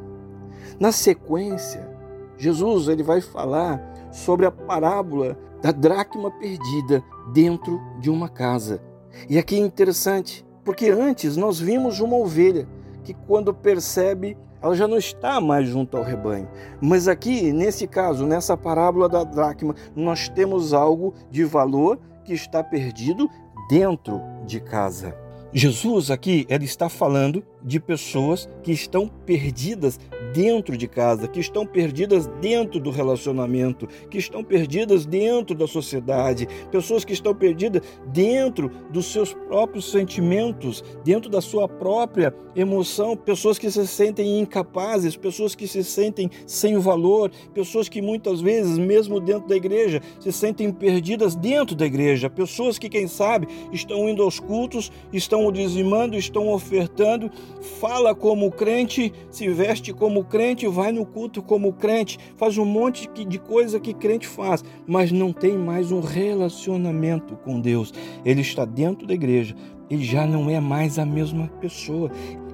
Na 0.79 0.91
sequência, 0.91 1.89
Jesus 2.37 2.87
ele 2.87 3.01
vai 3.01 3.21
falar 3.21 3.90
sobre 4.11 4.45
a 4.45 4.51
parábola 4.51 5.37
da 5.61 5.71
dracma 5.71 6.31
perdida 6.31 7.03
dentro 7.33 7.79
de 7.99 8.09
uma 8.09 8.27
casa. 8.29 8.81
E 9.29 9.37
aqui 9.37 9.55
é 9.55 9.59
interessante, 9.59 10.45
porque 10.63 10.89
antes 10.89 11.37
nós 11.37 11.59
vimos 11.59 11.99
uma 11.99 12.17
ovelha 12.17 12.67
que 13.03 13.13
quando 13.13 13.53
percebe, 13.53 14.37
ela 14.61 14.75
já 14.75 14.87
não 14.87 14.97
está 14.97 15.41
mais 15.41 15.67
junto 15.67 15.97
ao 15.97 16.03
rebanho. 16.03 16.47
Mas 16.79 17.07
aqui, 17.07 17.51
nesse 17.51 17.87
caso, 17.87 18.25
nessa 18.25 18.55
parábola 18.55 19.09
da 19.09 19.23
dracma, 19.23 19.75
nós 19.95 20.29
temos 20.29 20.73
algo 20.73 21.13
de 21.31 21.43
valor 21.43 21.99
que 22.23 22.33
está 22.33 22.63
perdido 22.63 23.29
dentro 23.69 24.21
de 24.45 24.59
casa. 24.59 25.15
Jesus 25.53 26.11
aqui, 26.11 26.45
ele 26.47 26.65
está 26.65 26.87
falando 26.87 27.43
de 27.63 27.79
pessoas 27.79 28.49
que 28.63 28.71
estão 28.71 29.07
perdidas 29.07 29.99
dentro 30.33 30.77
de 30.77 30.87
casa, 30.87 31.27
que 31.27 31.39
estão 31.39 31.65
perdidas 31.65 32.27
dentro 32.39 32.79
do 32.79 32.89
relacionamento, 32.89 33.87
que 34.09 34.17
estão 34.17 34.43
perdidas 34.43 35.05
dentro 35.05 35.55
da 35.55 35.67
sociedade, 35.67 36.47
pessoas 36.71 37.03
que 37.03 37.13
estão 37.13 37.35
perdidas 37.35 37.81
dentro 38.07 38.71
dos 38.89 39.07
seus 39.07 39.33
próprios 39.33 39.91
sentimentos, 39.91 40.83
dentro 41.03 41.29
da 41.29 41.41
sua 41.41 41.67
própria 41.67 42.33
emoção, 42.55 43.15
pessoas 43.15 43.57
que 43.57 43.69
se 43.71 43.87
sentem 43.87 44.39
incapazes, 44.39 45.15
pessoas 45.15 45.55
que 45.55 45.67
se 45.67 45.83
sentem 45.83 46.29
sem 46.45 46.77
valor, 46.77 47.31
pessoas 47.53 47.87
que 47.87 48.01
muitas 48.01 48.41
vezes, 48.41 48.77
mesmo 48.77 49.19
dentro 49.19 49.47
da 49.47 49.55
igreja, 49.55 50.01
se 50.19 50.31
sentem 50.31 50.71
perdidas 50.71 51.35
dentro 51.35 51.75
da 51.75 51.85
igreja, 51.85 52.29
pessoas 52.29 52.77
que, 52.77 52.89
quem 52.89 53.07
sabe, 53.07 53.47
estão 53.71 54.09
indo 54.09 54.23
aos 54.23 54.39
cultos, 54.39 54.91
estão 55.13 55.51
dizimando, 55.51 56.17
estão 56.17 56.49
ofertando, 56.49 57.31
fala 57.61 58.13
como 58.15 58.51
crente, 58.51 59.13
se 59.29 59.47
veste 59.49 59.93
como 59.93 60.23
crente, 60.23 60.67
vai 60.67 60.91
no 60.91 61.05
culto 61.05 61.41
como 61.41 61.71
crente, 61.73 62.17
faz 62.35 62.57
um 62.57 62.65
monte 62.65 63.07
de 63.25 63.39
coisa 63.39 63.79
que 63.79 63.93
crente 63.93 64.27
faz, 64.27 64.63
mas 64.87 65.11
não 65.11 65.31
tem 65.31 65.57
mais 65.57 65.91
um 65.91 65.99
relacionamento 65.99 67.35
com 67.37 67.59
Deus. 67.59 67.93
Ele 68.25 68.41
está 68.41 68.65
dentro 68.65 69.05
da 69.05 69.13
igreja, 69.13 69.55
ele 69.89 70.03
já 70.03 70.25
não 70.25 70.49
é 70.49 70.59
mais 70.59 70.97
a 70.97 71.05
mesma 71.05 71.47
pessoa. 71.59 72.11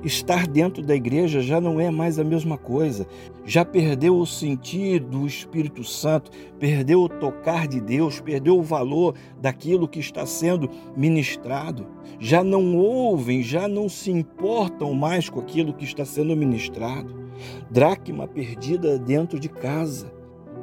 Estar 0.07 0.47
dentro 0.47 0.81
da 0.81 0.95
igreja 0.95 1.41
já 1.41 1.59
não 1.59 1.81
é 1.81 1.91
mais 1.91 2.17
a 2.17 2.23
mesma 2.23 2.57
coisa. 2.57 3.05
Já 3.43 3.65
perdeu 3.65 4.17
o 4.17 4.25
sentido 4.25 5.19
do 5.19 5.27
Espírito 5.27 5.83
Santo, 5.83 6.31
perdeu 6.57 7.01
o 7.01 7.09
tocar 7.09 7.67
de 7.67 7.81
Deus, 7.81 8.21
perdeu 8.21 8.57
o 8.57 8.63
valor 8.63 9.15
daquilo 9.41 9.85
que 9.85 9.99
está 9.99 10.25
sendo 10.25 10.69
ministrado. 10.95 11.85
Já 12.21 12.41
não 12.41 12.77
ouvem, 12.77 13.43
já 13.43 13.67
não 13.67 13.89
se 13.89 14.09
importam 14.09 14.93
mais 14.93 15.27
com 15.27 15.41
aquilo 15.41 15.73
que 15.73 15.83
está 15.83 16.05
sendo 16.05 16.37
ministrado. 16.37 17.13
Dracma 17.69 18.29
perdida 18.29 18.97
dentro 18.97 19.37
de 19.37 19.49
casa 19.49 20.09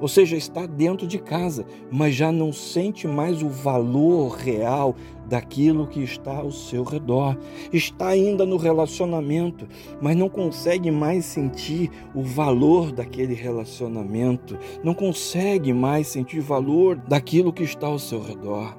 ou 0.00 0.08
seja, 0.08 0.36
está 0.36 0.66
dentro 0.66 1.06
de 1.06 1.18
casa, 1.18 1.64
mas 1.90 2.14
já 2.14 2.30
não 2.30 2.52
sente 2.52 3.06
mais 3.06 3.42
o 3.42 3.48
valor 3.48 4.32
real 4.32 4.94
daquilo 5.28 5.86
que 5.86 6.02
está 6.02 6.38
ao 6.38 6.50
seu 6.50 6.82
redor. 6.82 7.36
Está 7.72 8.08
ainda 8.08 8.44
no 8.44 8.56
relacionamento, 8.56 9.66
mas 10.00 10.16
não 10.16 10.28
consegue 10.28 10.90
mais 10.90 11.24
sentir 11.24 11.90
o 12.14 12.22
valor 12.22 12.92
daquele 12.92 13.34
relacionamento, 13.34 14.58
não 14.82 14.94
consegue 14.94 15.72
mais 15.72 16.08
sentir 16.08 16.40
valor 16.40 16.96
daquilo 16.96 17.52
que 17.52 17.62
está 17.62 17.86
ao 17.86 17.98
seu 17.98 18.22
redor. 18.22 18.76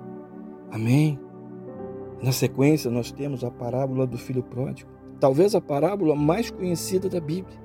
Amém? 0.71 1.19
Na 2.21 2.31
sequência, 2.31 2.89
nós 2.89 3.11
temos 3.11 3.43
a 3.43 3.51
parábola 3.51 4.07
do 4.07 4.17
filho 4.17 4.43
pródigo, 4.43 4.89
talvez 5.19 5.53
a 5.55 5.61
parábola 5.61 6.15
mais 6.15 6.49
conhecida 6.49 7.09
da 7.09 7.19
Bíblia, 7.19 7.57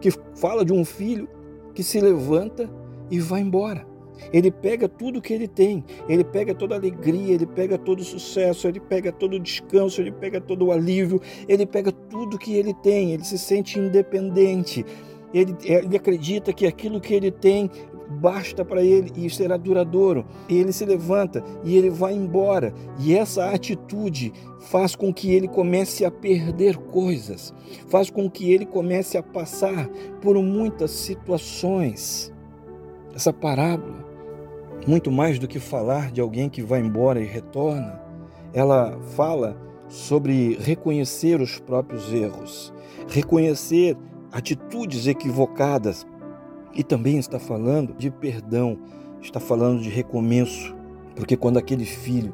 que 0.00 0.10
fala 0.34 0.64
de 0.64 0.72
um 0.72 0.84
filho 0.84 1.28
que 1.74 1.82
se 1.82 2.00
levanta 2.00 2.70
e 3.10 3.20
vai 3.20 3.40
embora. 3.40 3.91
Ele 4.32 4.50
pega 4.50 4.88
tudo 4.88 5.20
que 5.20 5.32
ele 5.32 5.48
tem, 5.48 5.84
ele 6.08 6.24
pega 6.24 6.54
toda 6.54 6.74
alegria, 6.74 7.34
ele 7.34 7.46
pega 7.46 7.76
todo 7.78 8.00
o 8.00 8.04
sucesso, 8.04 8.68
ele 8.68 8.80
pega 8.80 9.12
todo 9.12 9.34
o 9.34 9.40
descanso, 9.40 10.00
ele 10.00 10.12
pega 10.12 10.40
todo 10.40 10.66
o 10.66 10.72
alívio, 10.72 11.20
ele 11.48 11.66
pega 11.66 11.92
tudo 11.92 12.38
que 12.38 12.54
ele 12.54 12.74
tem, 12.74 13.12
ele 13.12 13.24
se 13.24 13.38
sente 13.38 13.78
independente, 13.78 14.84
ele, 15.32 15.56
ele 15.64 15.96
acredita 15.96 16.52
que 16.52 16.66
aquilo 16.66 17.00
que 17.00 17.14
ele 17.14 17.30
tem 17.30 17.70
basta 18.12 18.64
para 18.64 18.82
ele 18.82 19.10
e 19.16 19.30
será 19.30 19.56
duradouro. 19.56 20.24
E 20.48 20.58
ele 20.58 20.72
se 20.72 20.84
levanta 20.84 21.42
e 21.64 21.76
ele 21.76 21.90
vai 21.90 22.14
embora. 22.14 22.74
E 22.98 23.14
essa 23.14 23.50
atitude 23.50 24.32
faz 24.60 24.94
com 24.94 25.12
que 25.12 25.32
ele 25.32 25.48
comece 25.48 26.04
a 26.04 26.10
perder 26.10 26.76
coisas, 26.76 27.54
faz 27.88 28.10
com 28.10 28.30
que 28.30 28.52
ele 28.52 28.66
comece 28.66 29.16
a 29.16 29.22
passar 29.22 29.88
por 30.20 30.36
muitas 30.42 30.90
situações. 30.90 32.32
Essa 33.14 33.32
parábola, 33.32 34.01
muito 34.86 35.10
mais 35.10 35.38
do 35.38 35.46
que 35.46 35.58
falar 35.58 36.10
de 36.10 36.20
alguém 36.20 36.48
que 36.48 36.62
vai 36.62 36.80
embora 36.80 37.20
e 37.20 37.26
retorna, 37.26 38.00
ela 38.52 38.98
fala 39.14 39.56
sobre 39.88 40.56
reconhecer 40.60 41.40
os 41.40 41.58
próprios 41.58 42.12
erros, 42.12 42.72
reconhecer 43.08 43.96
atitudes 44.30 45.06
equivocadas 45.06 46.06
e 46.74 46.82
também 46.82 47.18
está 47.18 47.38
falando 47.38 47.94
de 47.94 48.10
perdão, 48.10 48.78
está 49.20 49.38
falando 49.38 49.80
de 49.80 49.90
recomeço, 49.90 50.74
porque 51.14 51.36
quando 51.36 51.58
aquele 51.58 51.84
filho 51.84 52.32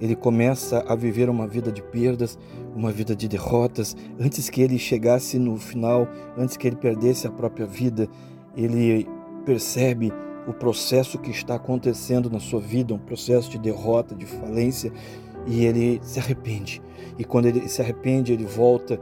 ele 0.00 0.16
começa 0.16 0.84
a 0.88 0.96
viver 0.96 1.28
uma 1.28 1.46
vida 1.46 1.70
de 1.70 1.80
perdas, 1.80 2.36
uma 2.74 2.90
vida 2.90 3.14
de 3.14 3.28
derrotas, 3.28 3.96
antes 4.18 4.50
que 4.50 4.60
ele 4.60 4.76
chegasse 4.78 5.38
no 5.38 5.56
final, 5.56 6.08
antes 6.36 6.56
que 6.56 6.66
ele 6.66 6.74
perdesse 6.74 7.26
a 7.26 7.30
própria 7.30 7.66
vida, 7.66 8.08
ele 8.56 9.06
percebe 9.44 10.12
o 10.46 10.52
processo 10.52 11.18
que 11.18 11.30
está 11.30 11.54
acontecendo 11.54 12.30
na 12.30 12.40
sua 12.40 12.60
vida, 12.60 12.94
um 12.94 12.98
processo 12.98 13.50
de 13.50 13.58
derrota, 13.58 14.14
de 14.14 14.26
falência, 14.26 14.92
e 15.46 15.64
ele 15.64 16.00
se 16.02 16.18
arrepende. 16.18 16.82
E 17.18 17.24
quando 17.24 17.46
ele 17.46 17.68
se 17.68 17.80
arrepende, 17.80 18.32
ele 18.32 18.44
volta. 18.44 19.00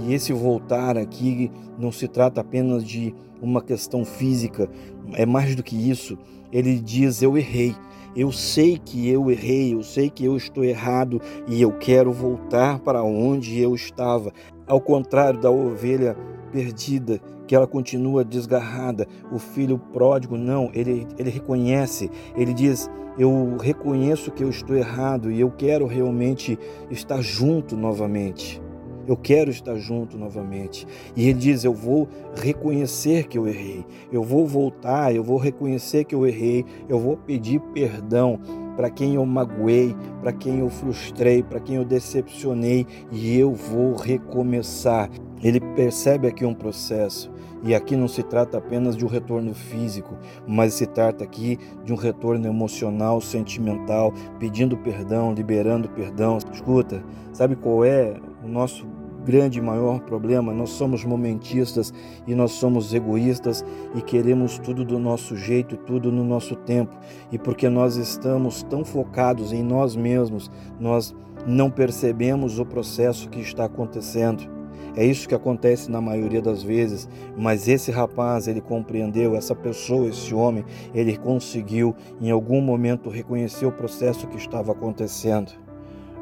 E 0.00 0.14
esse 0.14 0.32
voltar 0.32 0.96
aqui 0.96 1.50
não 1.78 1.92
se 1.92 2.08
trata 2.08 2.40
apenas 2.40 2.84
de 2.84 3.14
uma 3.40 3.60
questão 3.60 4.04
física, 4.04 4.70
é 5.14 5.26
mais 5.26 5.54
do 5.54 5.62
que 5.62 5.76
isso. 5.76 6.16
Ele 6.50 6.78
diz: 6.78 7.22
Eu 7.22 7.36
errei. 7.36 7.74
Eu 8.14 8.30
sei 8.30 8.78
que 8.78 9.08
eu 9.08 9.30
errei, 9.30 9.72
eu 9.72 9.82
sei 9.82 10.10
que 10.10 10.22
eu 10.22 10.36
estou 10.36 10.62
errado 10.62 11.18
e 11.48 11.62
eu 11.62 11.72
quero 11.72 12.12
voltar 12.12 12.78
para 12.80 13.02
onde 13.02 13.58
eu 13.58 13.74
estava. 13.74 14.30
Ao 14.66 14.78
contrário 14.78 15.40
da 15.40 15.50
ovelha 15.50 16.14
perdida, 16.52 17.22
que 17.52 17.56
ela 17.56 17.66
continua 17.66 18.24
desgarrada. 18.24 19.06
O 19.30 19.38
filho 19.38 19.76
pródigo, 19.76 20.38
não, 20.38 20.70
ele, 20.72 21.06
ele 21.18 21.28
reconhece, 21.28 22.10
ele 22.34 22.54
diz: 22.54 22.90
Eu 23.18 23.58
reconheço 23.58 24.30
que 24.30 24.42
eu 24.42 24.48
estou 24.48 24.74
errado 24.74 25.30
e 25.30 25.38
eu 25.38 25.50
quero 25.50 25.86
realmente 25.86 26.58
estar 26.90 27.20
junto 27.20 27.76
novamente. 27.76 28.58
Eu 29.06 29.18
quero 29.18 29.50
estar 29.50 29.76
junto 29.76 30.16
novamente. 30.16 30.86
E 31.14 31.28
ele 31.28 31.38
diz: 31.38 31.62
Eu 31.62 31.74
vou 31.74 32.08
reconhecer 32.34 33.28
que 33.28 33.36
eu 33.36 33.46
errei. 33.46 33.84
Eu 34.10 34.22
vou 34.22 34.46
voltar, 34.46 35.14
eu 35.14 35.22
vou 35.22 35.36
reconhecer 35.36 36.04
que 36.04 36.14
eu 36.14 36.26
errei. 36.26 36.64
Eu 36.88 36.98
vou 36.98 37.18
pedir 37.18 37.60
perdão 37.74 38.40
para 38.76 38.90
quem 38.90 39.14
eu 39.14 39.26
magoei, 39.26 39.96
para 40.20 40.32
quem 40.32 40.60
eu 40.60 40.68
frustrei, 40.68 41.42
para 41.42 41.60
quem 41.60 41.76
eu 41.76 41.84
decepcionei. 41.84 42.86
E 43.10 43.38
eu 43.38 43.52
vou 43.54 43.94
recomeçar. 43.94 45.10
Ele 45.42 45.60
percebe 45.60 46.28
aqui 46.28 46.44
um 46.44 46.54
processo. 46.54 47.30
E 47.64 47.76
aqui 47.76 47.94
não 47.94 48.08
se 48.08 48.24
trata 48.24 48.58
apenas 48.58 48.96
de 48.96 49.04
um 49.04 49.08
retorno 49.08 49.54
físico, 49.54 50.16
mas 50.46 50.74
se 50.74 50.84
trata 50.84 51.22
aqui 51.22 51.60
de 51.84 51.92
um 51.92 51.96
retorno 51.96 52.44
emocional, 52.48 53.20
sentimental, 53.20 54.12
pedindo 54.40 54.76
perdão, 54.76 55.32
liberando 55.32 55.88
perdão. 55.88 56.38
Escuta, 56.52 57.04
sabe 57.32 57.54
qual 57.54 57.84
é 57.84 58.14
o 58.44 58.48
nosso 58.48 58.84
grande 59.24 59.58
e 59.58 59.62
maior 59.62 60.00
problema. 60.00 60.52
Nós 60.52 60.70
somos 60.70 61.04
momentistas 61.04 61.92
e 62.26 62.34
nós 62.34 62.52
somos 62.52 62.92
egoístas 62.92 63.64
e 63.94 64.02
queremos 64.02 64.58
tudo 64.58 64.84
do 64.84 64.98
nosso 64.98 65.36
jeito, 65.36 65.76
tudo 65.76 66.10
no 66.10 66.24
nosso 66.24 66.56
tempo. 66.56 66.96
E 67.30 67.38
porque 67.38 67.68
nós 67.68 67.96
estamos 67.96 68.62
tão 68.62 68.84
focados 68.84 69.52
em 69.52 69.62
nós 69.62 69.96
mesmos, 69.96 70.50
nós 70.78 71.14
não 71.46 71.70
percebemos 71.70 72.58
o 72.58 72.64
processo 72.64 73.28
que 73.28 73.40
está 73.40 73.64
acontecendo. 73.64 74.62
É 74.94 75.04
isso 75.06 75.26
que 75.26 75.34
acontece 75.34 75.90
na 75.90 76.02
maioria 76.02 76.42
das 76.42 76.62
vezes, 76.62 77.08
mas 77.34 77.66
esse 77.66 77.90
rapaz, 77.90 78.46
ele 78.46 78.60
compreendeu, 78.60 79.34
essa 79.34 79.54
pessoa, 79.54 80.08
esse 80.08 80.34
homem, 80.34 80.64
ele 80.94 81.16
conseguiu 81.16 81.94
em 82.20 82.30
algum 82.30 82.60
momento 82.60 83.08
reconhecer 83.08 83.64
o 83.64 83.72
processo 83.72 84.26
que 84.26 84.36
estava 84.36 84.72
acontecendo. 84.72 85.50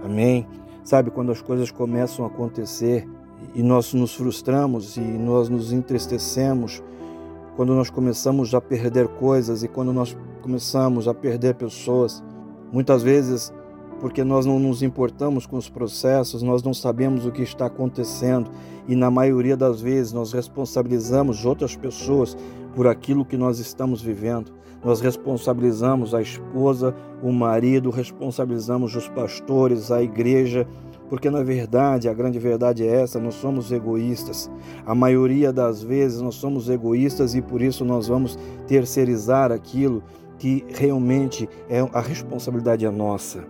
Amém? 0.05 0.47
Sabe, 0.91 1.09
quando 1.09 1.31
as 1.31 1.41
coisas 1.41 1.71
começam 1.71 2.25
a 2.25 2.29
acontecer 2.29 3.09
e 3.55 3.63
nós 3.63 3.95
nos 3.95 4.13
frustramos 4.13 4.97
e 4.97 5.01
nós 5.01 5.49
nos 5.49 5.73
entristecemos, 5.73 6.83
quando 7.55 7.77
nós 7.77 7.89
começamos 7.89 8.53
a 8.57 8.61
perder 8.61 9.07
coisas 9.07 9.63
e 9.63 9.69
quando 9.69 9.93
nós 9.93 10.17
começamos 10.43 11.07
a 11.07 11.15
perder 11.15 11.55
pessoas, 11.55 12.21
muitas 12.73 13.05
vezes 13.05 13.53
porque 14.01 14.25
nós 14.25 14.45
não 14.45 14.59
nos 14.59 14.83
importamos 14.83 15.47
com 15.47 15.57
os 15.57 15.69
processos, 15.69 16.43
nós 16.43 16.61
não 16.61 16.75
sabemos 16.75 17.25
o 17.25 17.31
que 17.31 17.43
está 17.43 17.67
acontecendo 17.67 18.51
e 18.89 18.97
na 18.97 19.13
maioria 19.13 19.57
das 19.57 19.81
vezes 19.81 20.13
nós 20.13 20.33
responsabilizamos 20.33 21.45
outras 21.45 21.77
pessoas 21.77 22.37
por 22.75 22.89
aquilo 22.89 23.25
que 23.25 23.37
nós 23.37 23.61
estamos 23.61 24.03
vivendo. 24.03 24.51
Nós 24.83 25.01
responsabilizamos 25.01 26.15
a 26.15 26.23
esposa, 26.23 26.95
o 27.23 27.31
marido, 27.33 27.91
responsabilizamos 27.91 28.97
os 28.97 29.09
pastores, 29.09 29.91
a 29.91 30.03
igreja, 30.03 30.67
porque 31.09 31.29
na 31.29 31.43
verdade, 31.43 32.09
a 32.09 32.15
grande 32.15 32.39
verdade 32.39 32.87
é 32.87 33.03
essa, 33.03 33.21
nós 33.21 33.35
somos 33.35 33.71
egoístas. 33.73 34.51
A 34.87 34.95
maioria 34.95 35.53
das 35.53 35.83
vezes 35.83 36.23
nós 36.23 36.37
somos 36.37 36.71
egoístas 36.71 37.35
e 37.35 37.43
por 37.43 37.61
isso 37.61 37.85
nós 37.85 38.09
vamos 38.09 38.39
terceirizar 38.67 39.53
aquilo 39.53 40.03
que 40.39 40.65
realmente 40.69 41.49
é 41.69 41.81
a 41.93 42.01
responsabilidade 42.01 42.87
é 42.87 42.91
nossa. 42.91 43.45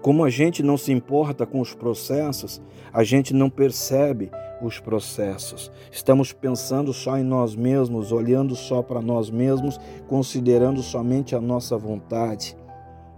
Como 0.00 0.24
a 0.24 0.30
gente 0.30 0.62
não 0.62 0.76
se 0.78 0.90
importa 0.90 1.44
com 1.44 1.60
os 1.60 1.74
processos, 1.74 2.62
a 2.92 3.04
gente 3.04 3.34
não 3.34 3.50
percebe 3.50 4.30
os 4.66 4.78
processos. 4.78 5.70
Estamos 5.90 6.32
pensando 6.32 6.92
só 6.92 7.18
em 7.18 7.24
nós 7.24 7.54
mesmos, 7.54 8.12
olhando 8.12 8.54
só 8.54 8.82
para 8.82 9.00
nós 9.00 9.30
mesmos, 9.30 9.78
considerando 10.08 10.82
somente 10.82 11.34
a 11.34 11.40
nossa 11.40 11.76
vontade. 11.76 12.56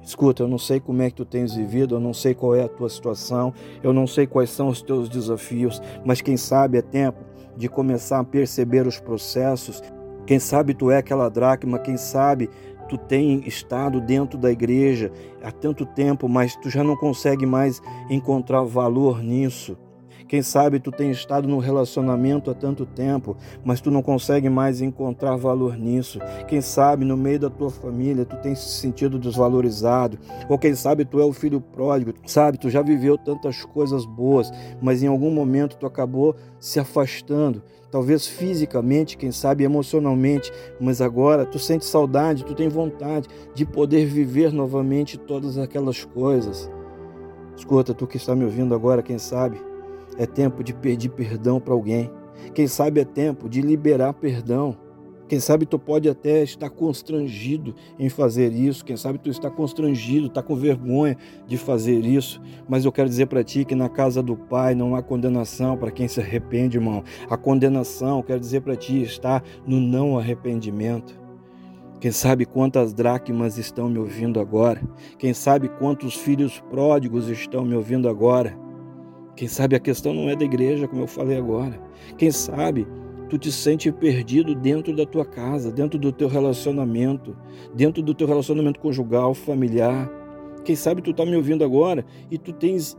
Escuta, 0.03 0.43
eu 0.43 0.49
não 0.49 0.59
sei 0.59 0.81
como 0.81 1.01
é 1.01 1.09
que 1.09 1.17
tu 1.17 1.25
tens 1.25 1.55
vivido, 1.55 1.95
eu 1.95 2.01
não 2.01 2.13
sei 2.13 2.35
qual 2.35 2.55
é 2.55 2.63
a 2.63 2.69
tua 2.69 2.91
situação, 2.91 3.55
eu 3.83 3.93
não 3.93 4.07
sei 4.07 4.27
quais 4.27 4.51
são 4.51 4.69
os 4.69 4.83
teus 4.83 5.09
desafios, 5.09 5.81
mas 6.05 6.21
quem 6.21 6.37
sabe 6.37 6.77
é 6.77 6.83
tempo 6.83 7.25
de 7.57 7.69
começar 7.69 8.21
a 8.21 8.25
perceber 8.25 8.87
os 8.87 9.01
processos. 9.01 9.83
Quem 10.27 10.39
sabe 10.39 10.75
tu 10.75 10.91
é 10.91 10.99
aquela 10.99 11.31
dracma, 11.31 11.79
quem 11.79 11.97
sabe 11.97 12.51
tu 12.89 12.99
tem 12.99 13.47
estado 13.47 14.01
dentro 14.01 14.39
da 14.39 14.51
igreja 14.51 15.11
há 15.43 15.51
tanto 15.51 15.87
tempo, 15.87 16.29
mas 16.29 16.55
tu 16.57 16.69
já 16.69 16.85
não 16.85 16.97
consegue 16.97 17.47
mais 17.47 17.81
encontrar 18.11 18.63
valor 18.63 19.23
nisso. 19.23 19.77
Quem 20.27 20.41
sabe 20.41 20.81
tu 20.81 20.91
tem 20.91 21.11
estado 21.11 21.47
no 21.47 21.59
relacionamento 21.59 22.51
há 22.51 22.55
tanto 22.55 22.87
tempo, 22.87 23.37
mas 23.63 23.81
tu 23.81 23.91
não 23.91 24.03
consegue 24.03 24.49
mais 24.49 24.81
encontrar 24.81 25.37
valor 25.37 25.77
nisso. 25.77 26.19
Quem 26.49 26.61
sabe 26.61 27.05
no 27.05 27.17
meio 27.17 27.39
da 27.39 27.51
tua 27.51 27.71
família 27.71 28.25
tu 28.25 28.37
tem 28.37 28.55
se 28.55 28.69
sentido 28.69 29.19
desvalorizado, 29.19 30.19
ou 30.49 30.59
quem 30.59 30.75
sabe 30.75 31.05
tu 31.05 31.21
é 31.21 31.25
o 31.25 31.33
filho 31.33 31.61
pródigo, 31.61 32.15
sabe, 32.27 32.59
tu 32.59 32.71
já 32.71 32.81
viveu 32.81 33.19
tantas 33.19 33.65
coisas 33.65 34.07
boas, 34.07 34.51
mas 34.81 35.03
em 35.03 35.09
algum 35.09 35.31
momento 35.31 35.77
tu 35.77 35.87
acabou 35.87 36.35
se 36.59 36.81
afastando, 36.81 37.63
talvez 37.91 38.27
fisicamente, 38.27 39.19
quem 39.19 39.31
sabe 39.31 39.63
emocionalmente, 39.65 40.51
mas 40.81 41.03
agora 41.03 41.45
tu 41.45 41.59
sente 41.59 41.85
saudade, 41.85 42.45
tu 42.45 42.55
tem 42.55 42.69
vontade 42.69 43.29
de 43.55 43.67
poder 43.67 44.07
viver 44.07 44.53
novamente 44.53 45.19
todas 45.19 45.59
aquelas 45.59 46.03
coisas. 46.03 46.71
Escuta, 47.57 47.93
tu 47.95 48.07
que 48.07 48.17
está 48.17 48.35
me 48.35 48.45
ouvindo 48.45 48.75
agora, 48.75 49.03
quem 49.03 49.19
sabe 49.19 49.74
é 50.19 50.27
tempo 50.27 50.63
de 50.63 50.75
pedir 50.75 51.11
perdão 51.11 51.61
para 51.61 51.75
alguém. 51.75 52.11
Quem 52.55 52.67
sabe 52.67 53.01
é 53.01 53.05
tempo 53.05 53.49
de 53.49 53.61
liberar 53.61 54.13
perdão. 54.15 54.77
Quem 55.27 55.41
sabe 55.41 55.65
tu 55.65 55.79
pode 55.79 56.07
até 56.09 56.43
estar 56.43 56.69
constrangido 56.69 57.75
em 57.99 58.11
fazer 58.11 58.53
isso, 58.53 58.85
quem 58.85 58.97
sabe 58.97 59.19
tu 59.19 59.31
está 59.31 59.51
constrangido, 59.51 60.27
está 60.27 60.43
com 60.43 60.55
vergonha 60.55 61.17
de 61.47 61.57
fazer 61.57 62.05
isso, 62.05 62.43
mas 62.69 62.85
eu 62.85 62.93
quero 62.93 63.09
dizer 63.09 63.27
para 63.27 63.43
ti 63.43 63.65
que 63.65 63.75
na 63.75 63.89
casa 63.89 64.23
do 64.23 64.37
Pai 64.37 64.75
não 64.75 64.95
há 64.95 65.03
condenação 65.03 65.79
para 65.79 65.91
quem 65.91 66.07
se 66.07 66.21
arrepende, 66.21 66.77
irmão. 66.77 67.03
A 67.29 67.39
condenação, 67.39 68.23
quero 68.23 68.39
dizer 68.39 68.61
para 68.61 68.77
ti, 68.77 69.03
está 69.03 69.43
no 69.67 69.81
não 69.81 70.19
arrependimento. 70.19 71.19
Quem 72.01 72.13
sabe 72.13 72.45
quantas 72.45 72.93
dracmas 72.93 73.57
estão 73.57 73.89
me 73.89 73.99
ouvindo 73.99 74.39
agora? 74.39 74.83
Quem 75.19 75.33
sabe 75.33 75.71
quantos 75.71 76.15
filhos 76.15 76.61
pródigos 76.69 77.31
estão 77.31 77.65
me 77.65 77.75
ouvindo 77.75 78.11
agora? 78.11 78.64
Quem 79.37 79.49
sabe 79.49 79.75
a 79.75 79.81
questão 79.81 80.15
não 80.15 80.29
é 80.29 80.37
da 80.37 80.45
igreja, 80.45 80.87
como 80.87 81.03
eu 81.03 81.07
falei 81.07 81.37
agora. 81.37 81.81
Quem 82.17 82.31
sabe 82.31 82.87
tu 83.29 83.39
te 83.39 83.51
sente 83.51 83.91
perdido 83.91 84.55
dentro 84.55 84.95
da 84.95 85.05
tua 85.05 85.25
casa, 85.25 85.73
dentro 85.73 85.99
do 85.99 86.13
teu 86.13 86.29
relacionamento, 86.29 87.37
dentro 87.75 88.03
do 88.03 88.15
teu 88.15 88.27
relacionamento 88.27 88.79
conjugal, 88.79 89.35
familiar. 89.35 90.09
Quem 90.65 90.77
sabe 90.77 91.03
tu 91.03 91.11
está 91.11 91.27
me 91.27 91.37
ouvindo 91.37 91.65
agora 91.65 92.05
e 92.31 92.39
tu 92.39 92.53
tens 92.53 92.97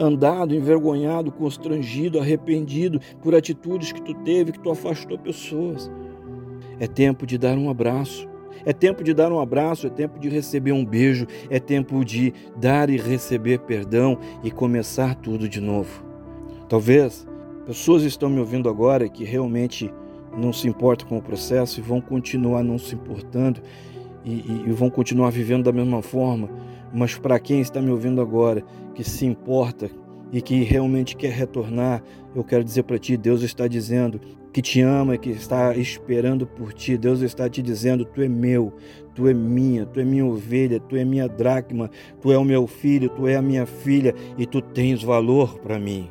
andado 0.00 0.54
envergonhado, 0.54 1.32
constrangido, 1.32 2.18
arrependido 2.20 3.00
por 3.22 3.34
atitudes 3.34 3.92
que 3.92 4.02
tu 4.02 4.14
teve, 4.14 4.52
que 4.52 4.60
tu 4.60 4.70
afastou 4.70 5.18
pessoas. 5.18 5.90
É 6.78 6.86
tempo 6.86 7.26
de 7.26 7.38
dar 7.38 7.56
um 7.56 7.70
abraço. 7.70 8.28
É 8.64 8.72
tempo 8.72 9.02
de 9.02 9.14
dar 9.14 9.32
um 9.32 9.40
abraço, 9.40 9.86
é 9.86 9.90
tempo 9.90 10.18
de 10.18 10.28
receber 10.28 10.72
um 10.72 10.84
beijo, 10.84 11.26
é 11.50 11.58
tempo 11.58 12.04
de 12.04 12.32
dar 12.56 12.90
e 12.90 12.96
receber 12.96 13.60
perdão 13.60 14.18
e 14.42 14.50
começar 14.50 15.14
tudo 15.14 15.48
de 15.48 15.60
novo. 15.60 16.04
Talvez 16.68 17.26
pessoas 17.66 18.02
estão 18.02 18.28
me 18.30 18.40
ouvindo 18.40 18.68
agora 18.68 19.08
que 19.08 19.24
realmente 19.24 19.92
não 20.36 20.52
se 20.52 20.68
importam 20.68 21.08
com 21.08 21.18
o 21.18 21.22
processo 21.22 21.80
e 21.80 21.82
vão 21.82 22.00
continuar 22.00 22.62
não 22.62 22.78
se 22.78 22.94
importando 22.94 23.60
e, 24.24 24.32
e, 24.32 24.64
e 24.66 24.72
vão 24.72 24.90
continuar 24.90 25.30
vivendo 25.30 25.64
da 25.64 25.72
mesma 25.72 26.02
forma. 26.02 26.48
Mas 26.92 27.16
para 27.16 27.38
quem 27.38 27.60
está 27.60 27.80
me 27.80 27.90
ouvindo 27.90 28.20
agora, 28.20 28.62
que 28.94 29.04
se 29.04 29.26
importa 29.26 29.90
e 30.32 30.42
que 30.42 30.62
realmente 30.62 31.16
quer 31.16 31.32
retornar, 31.32 32.02
eu 32.34 32.44
quero 32.44 32.64
dizer 32.64 32.82
para 32.82 32.98
ti: 32.98 33.16
Deus 33.16 33.42
está 33.42 33.66
dizendo 33.66 34.20
que 34.52 34.62
te 34.62 34.80
ama, 34.80 35.16
que 35.16 35.30
está 35.30 35.76
esperando 35.76 36.46
por 36.46 36.72
ti. 36.72 36.96
Deus 36.96 37.20
está 37.20 37.48
te 37.48 37.62
dizendo: 37.62 38.04
Tu 38.04 38.22
é 38.22 38.28
meu, 38.28 38.72
tu 39.14 39.28
é 39.28 39.34
minha, 39.34 39.86
tu 39.86 40.00
é 40.00 40.04
minha 40.04 40.24
ovelha, 40.24 40.80
tu 40.80 40.96
é 40.96 41.04
minha 41.04 41.28
dracma, 41.28 41.90
tu 42.20 42.32
é 42.32 42.38
o 42.38 42.44
meu 42.44 42.66
filho, 42.66 43.08
tu 43.08 43.26
é 43.26 43.36
a 43.36 43.42
minha 43.42 43.66
filha 43.66 44.14
e 44.36 44.46
tu 44.46 44.60
tens 44.60 45.02
valor 45.02 45.58
para 45.58 45.78
mim. 45.78 46.08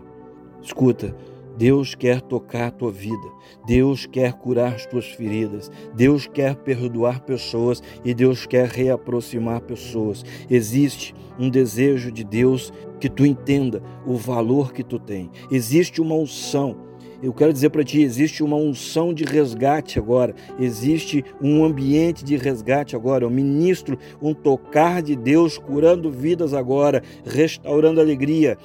Escuta, 0.61 1.15
Deus 1.57 1.95
quer 1.95 2.21
tocar 2.21 2.67
a 2.67 2.71
tua 2.71 2.91
vida, 2.91 3.27
Deus 3.65 4.05
quer 4.05 4.33
curar 4.33 4.75
as 4.75 4.85
tuas 4.85 5.05
feridas, 5.05 5.71
Deus 5.95 6.27
quer 6.27 6.55
perdoar 6.55 7.21
pessoas 7.21 7.81
e 8.05 8.13
Deus 8.13 8.45
quer 8.45 8.67
reaproximar 8.67 9.61
pessoas. 9.61 10.23
Existe 10.49 11.15
um 11.39 11.49
desejo 11.49 12.11
de 12.11 12.23
Deus 12.23 12.71
que 12.99 13.09
tu 13.09 13.25
entenda 13.25 13.81
o 14.05 14.15
valor 14.15 14.71
que 14.71 14.83
tu 14.83 14.99
tem. 14.99 15.31
Existe 15.51 15.99
uma 15.99 16.15
unção 16.15 16.86
eu 17.21 17.33
quero 17.33 17.53
dizer 17.53 17.69
para 17.69 17.83
ti: 17.83 18.01
existe 18.01 18.43
uma 18.43 18.55
unção 18.55 19.13
de 19.13 19.23
resgate 19.23 19.97
agora, 19.99 20.35
existe 20.59 21.23
um 21.41 21.63
ambiente 21.63 22.23
de 22.23 22.37
resgate 22.37 22.95
agora. 22.95 23.23
Eu 23.23 23.29
ministro 23.29 23.97
um 24.21 24.33
tocar 24.33 25.01
de 25.01 25.15
Deus 25.15 25.57
curando 25.57 26.11
vidas 26.11 26.53
agora, 26.53 27.01
restaurando 27.25 27.99
alegria. 27.99 28.57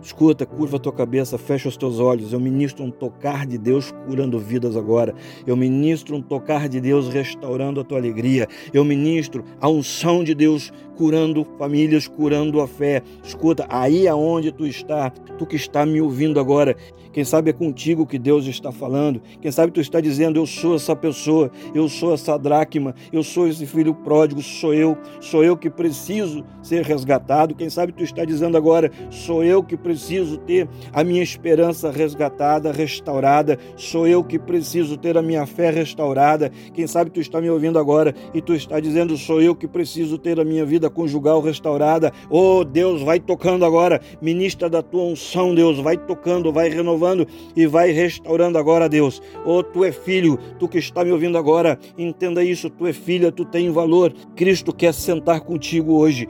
Escuta, 0.00 0.46
curva 0.46 0.76
a 0.76 0.80
tua 0.80 0.92
cabeça, 0.92 1.36
fecha 1.36 1.68
os 1.68 1.76
teus 1.76 1.98
olhos. 1.98 2.32
Eu 2.32 2.38
ministro 2.38 2.84
um 2.84 2.90
tocar 2.90 3.44
de 3.44 3.58
Deus 3.58 3.92
curando 4.06 4.38
vidas 4.38 4.76
agora. 4.76 5.12
Eu 5.44 5.56
ministro 5.56 6.14
um 6.16 6.22
tocar 6.22 6.68
de 6.68 6.80
Deus 6.80 7.08
restaurando 7.08 7.80
a 7.80 7.84
tua 7.84 7.98
alegria. 7.98 8.46
Eu 8.72 8.84
ministro 8.84 9.44
a 9.60 9.68
unção 9.68 10.22
de 10.22 10.34
Deus 10.34 10.72
curando 10.96 11.46
famílias, 11.58 12.06
curando 12.06 12.60
a 12.60 12.68
fé. 12.68 13.02
Escuta, 13.24 13.66
aí 13.68 14.06
aonde 14.06 14.52
tu 14.52 14.66
está, 14.66 15.10
tu 15.36 15.44
que 15.44 15.56
está 15.56 15.84
me 15.84 16.00
ouvindo 16.00 16.38
agora, 16.38 16.76
quem 17.12 17.24
sabe 17.24 17.50
é 17.50 17.52
contigo 17.52 18.06
que 18.06 18.18
Deus 18.18 18.46
está 18.46 18.70
falando. 18.70 19.20
Quem 19.40 19.50
sabe 19.50 19.72
tu 19.72 19.80
está 19.80 20.00
dizendo: 20.00 20.38
Eu 20.38 20.46
sou 20.46 20.76
essa 20.76 20.94
pessoa, 20.94 21.50
eu 21.74 21.88
sou 21.88 22.14
essa 22.14 22.38
dracma, 22.38 22.94
eu 23.12 23.24
sou 23.24 23.48
esse 23.48 23.66
filho 23.66 23.94
pródigo, 23.94 24.40
sou 24.42 24.72
eu, 24.72 24.96
sou 25.20 25.42
eu 25.42 25.56
que 25.56 25.68
preciso 25.68 26.44
ser 26.62 26.84
resgatado. 26.84 27.54
Quem 27.54 27.68
sabe 27.68 27.92
tu 27.92 28.04
está 28.04 28.24
dizendo 28.24 28.56
agora: 28.56 28.90
Sou 29.10 29.42
eu 29.42 29.62
que 29.62 29.76
preciso 29.76 29.87
preciso 29.88 30.36
ter 30.36 30.68
a 30.92 31.02
minha 31.02 31.22
esperança 31.22 31.90
resgatada, 31.90 32.70
restaurada, 32.70 33.58
sou 33.74 34.06
eu 34.06 34.22
que 34.22 34.38
preciso 34.38 34.98
ter 34.98 35.16
a 35.16 35.22
minha 35.22 35.46
fé 35.46 35.70
restaurada. 35.70 36.52
Quem 36.74 36.86
sabe 36.86 37.10
tu 37.10 37.20
está 37.20 37.40
me 37.40 37.48
ouvindo 37.48 37.78
agora 37.78 38.14
e 38.34 38.42
tu 38.42 38.54
está 38.54 38.78
dizendo, 38.80 39.16
sou 39.16 39.40
eu 39.40 39.54
que 39.54 39.66
preciso 39.66 40.18
ter 40.18 40.38
a 40.38 40.44
minha 40.44 40.66
vida 40.66 40.90
conjugal 40.90 41.40
restaurada. 41.40 42.12
Oh, 42.28 42.64
Deus, 42.64 43.00
vai 43.00 43.18
tocando 43.18 43.64
agora, 43.64 43.98
ministra 44.20 44.68
da 44.68 44.82
tua 44.82 45.04
unção, 45.04 45.54
Deus, 45.54 45.78
vai 45.78 45.96
tocando, 45.96 46.52
vai 46.52 46.68
renovando 46.68 47.26
e 47.56 47.66
vai 47.66 47.90
restaurando 47.90 48.58
agora, 48.58 48.90
Deus. 48.90 49.22
Oh, 49.46 49.62
tu 49.62 49.86
é 49.86 49.90
filho, 49.90 50.38
tu 50.58 50.68
que 50.68 50.76
está 50.76 51.02
me 51.02 51.12
ouvindo 51.12 51.38
agora, 51.38 51.78
entenda 51.96 52.44
isso, 52.44 52.68
tu 52.68 52.86
é 52.86 52.92
filha, 52.92 53.32
tu 53.32 53.46
tem 53.46 53.70
valor. 53.70 54.12
Cristo 54.36 54.70
quer 54.70 54.92
sentar 54.92 55.40
contigo 55.40 55.94
hoje. 55.94 56.28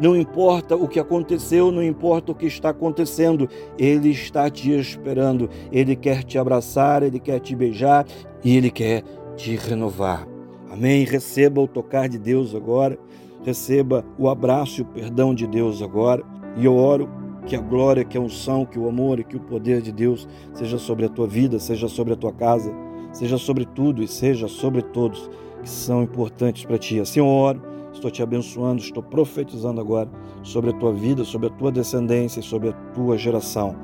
Não 0.00 0.16
importa 0.16 0.74
o 0.74 0.88
que 0.88 0.98
aconteceu, 0.98 1.70
não 1.70 1.82
importa 1.82 2.32
o 2.32 2.34
que 2.34 2.46
está 2.46 2.70
acontecendo, 2.70 3.48
Ele 3.78 4.10
está 4.10 4.50
te 4.50 4.72
esperando. 4.72 5.48
Ele 5.70 5.94
quer 5.94 6.24
te 6.24 6.36
abraçar, 6.36 7.02
Ele 7.02 7.20
quer 7.20 7.38
te 7.38 7.54
beijar 7.54 8.04
e 8.44 8.56
Ele 8.56 8.70
quer 8.70 9.04
te 9.36 9.56
renovar. 9.56 10.26
Amém? 10.70 11.04
Receba 11.04 11.60
o 11.60 11.68
tocar 11.68 12.08
de 12.08 12.18
Deus 12.18 12.54
agora, 12.54 12.98
receba 13.44 14.04
o 14.18 14.28
abraço 14.28 14.80
e 14.80 14.82
o 14.82 14.86
perdão 14.86 15.32
de 15.32 15.46
Deus 15.46 15.80
agora. 15.80 16.24
E 16.56 16.64
eu 16.64 16.74
oro 16.74 17.08
que 17.46 17.54
a 17.54 17.60
glória, 17.60 18.04
que 18.04 18.18
a 18.18 18.20
unção, 18.20 18.64
que 18.64 18.78
o 18.78 18.88
amor 18.88 19.20
e 19.20 19.24
que 19.24 19.36
o 19.36 19.40
poder 19.40 19.80
de 19.80 19.92
Deus 19.92 20.26
seja 20.54 20.78
sobre 20.78 21.06
a 21.06 21.08
tua 21.08 21.26
vida, 21.26 21.60
seja 21.60 21.88
sobre 21.88 22.14
a 22.14 22.16
tua 22.16 22.32
casa, 22.32 22.74
seja 23.12 23.38
sobre 23.38 23.64
tudo 23.64 24.02
e 24.02 24.08
seja 24.08 24.48
sobre 24.48 24.82
todos 24.82 25.30
que 25.62 25.68
são 25.68 26.02
importantes 26.02 26.64
para 26.64 26.78
ti. 26.78 26.98
Assim 26.98 27.20
eu 27.20 27.26
oro 27.26 27.73
Estou 27.94 28.10
te 28.10 28.22
abençoando, 28.22 28.82
estou 28.82 29.02
profetizando 29.02 29.80
agora 29.80 30.10
sobre 30.42 30.70
a 30.70 30.72
tua 30.74 30.92
vida, 30.92 31.24
sobre 31.24 31.46
a 31.46 31.50
tua 31.50 31.70
descendência 31.70 32.40
e 32.40 32.42
sobre 32.42 32.70
a 32.70 32.72
tua 32.92 33.16
geração. 33.16 33.74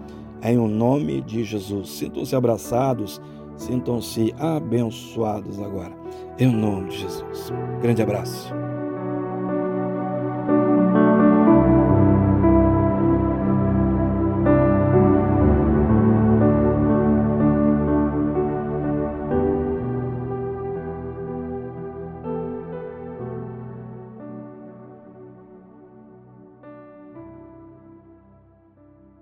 Em 0.42 0.58
o 0.58 0.66
nome 0.66 1.20
de 1.22 1.44
Jesus. 1.44 1.90
Sintam-se 1.90 2.34
abraçados, 2.34 3.20
sintam-se 3.56 4.34
abençoados 4.38 5.60
agora. 5.60 5.92
Em 6.38 6.48
nome 6.48 6.90
de 6.90 6.98
Jesus. 6.98 7.52
Grande 7.80 8.02
abraço. 8.02 8.52